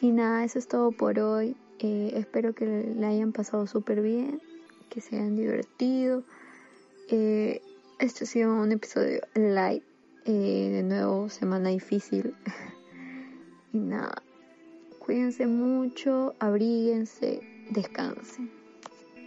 Y 0.00 0.12
nada, 0.12 0.44
eso 0.44 0.58
es 0.58 0.68
todo 0.68 0.92
por 0.92 1.18
hoy. 1.18 1.56
Eh, 1.78 2.12
espero 2.14 2.54
que 2.54 2.66
le 2.66 3.06
hayan 3.06 3.32
pasado 3.32 3.66
súper 3.66 4.00
bien, 4.00 4.40
que 4.90 5.00
se 5.00 5.16
hayan 5.16 5.36
divertido. 5.36 6.22
Este 7.08 8.24
ha 8.24 8.26
sido 8.26 8.54
un 8.54 8.72
episodio 8.72 9.20
light. 9.34 9.82
Eh, 10.26 10.70
de 10.72 10.82
nuevo, 10.82 11.28
semana 11.28 11.70
difícil. 11.70 12.34
y 13.72 13.78
nada, 13.78 14.22
Cuídense 15.06 15.46
mucho, 15.46 16.34
abríguense, 16.40 17.38
descansen. 17.70 18.50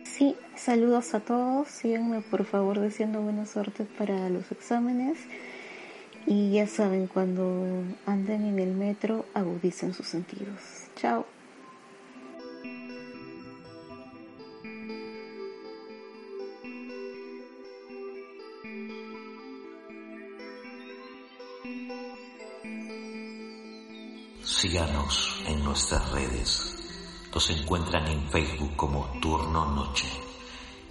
Sí, 0.03 0.35
saludos 0.57 1.13
a 1.13 1.21
todos. 1.21 1.69
Síganme 1.69 2.19
por 2.19 2.43
favor 2.43 2.81
deseando 2.81 3.21
buena 3.21 3.45
suerte 3.45 3.85
para 3.85 4.29
los 4.29 4.51
exámenes. 4.51 5.17
Y 6.25 6.51
ya 6.51 6.67
saben, 6.67 7.07
cuando 7.07 7.85
anden 8.05 8.43
en 8.43 8.59
el 8.59 8.73
metro, 8.73 9.23
agudicen 9.33 9.93
sus 9.93 10.07
sentidos. 10.07 10.89
Chao. 10.97 11.25
Síganos 24.69 25.41
en 25.47 25.63
nuestras 25.63 26.11
redes. 26.11 26.75
Nos 27.33 27.49
encuentran 27.49 28.07
en 28.07 28.29
Facebook 28.29 28.75
como 28.75 29.03
Turno 29.19 29.65
Noche, 29.73 30.05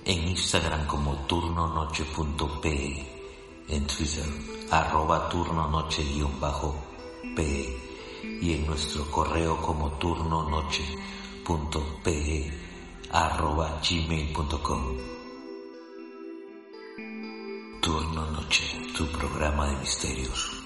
en 0.05 0.27
Instagram 0.27 0.88
como 0.88 1.14
turnonoche.pe, 1.29 3.07
en 3.69 3.87
Twitter 3.87 4.27
arroba 4.73 5.29
turnonoche-pe 5.29 7.77
y 8.43 8.53
en 8.53 8.67
nuestro 8.67 9.09
correo 9.12 9.62
como 9.62 9.93
turnonoche.pe 9.93 12.53
arroba 13.12 13.81
gmail.com. 13.88 14.97
Turno 17.81 18.27
Noche, 18.27 18.64
tu 18.97 19.07
programa 19.07 19.69
de 19.69 19.77
misterios. 19.77 20.58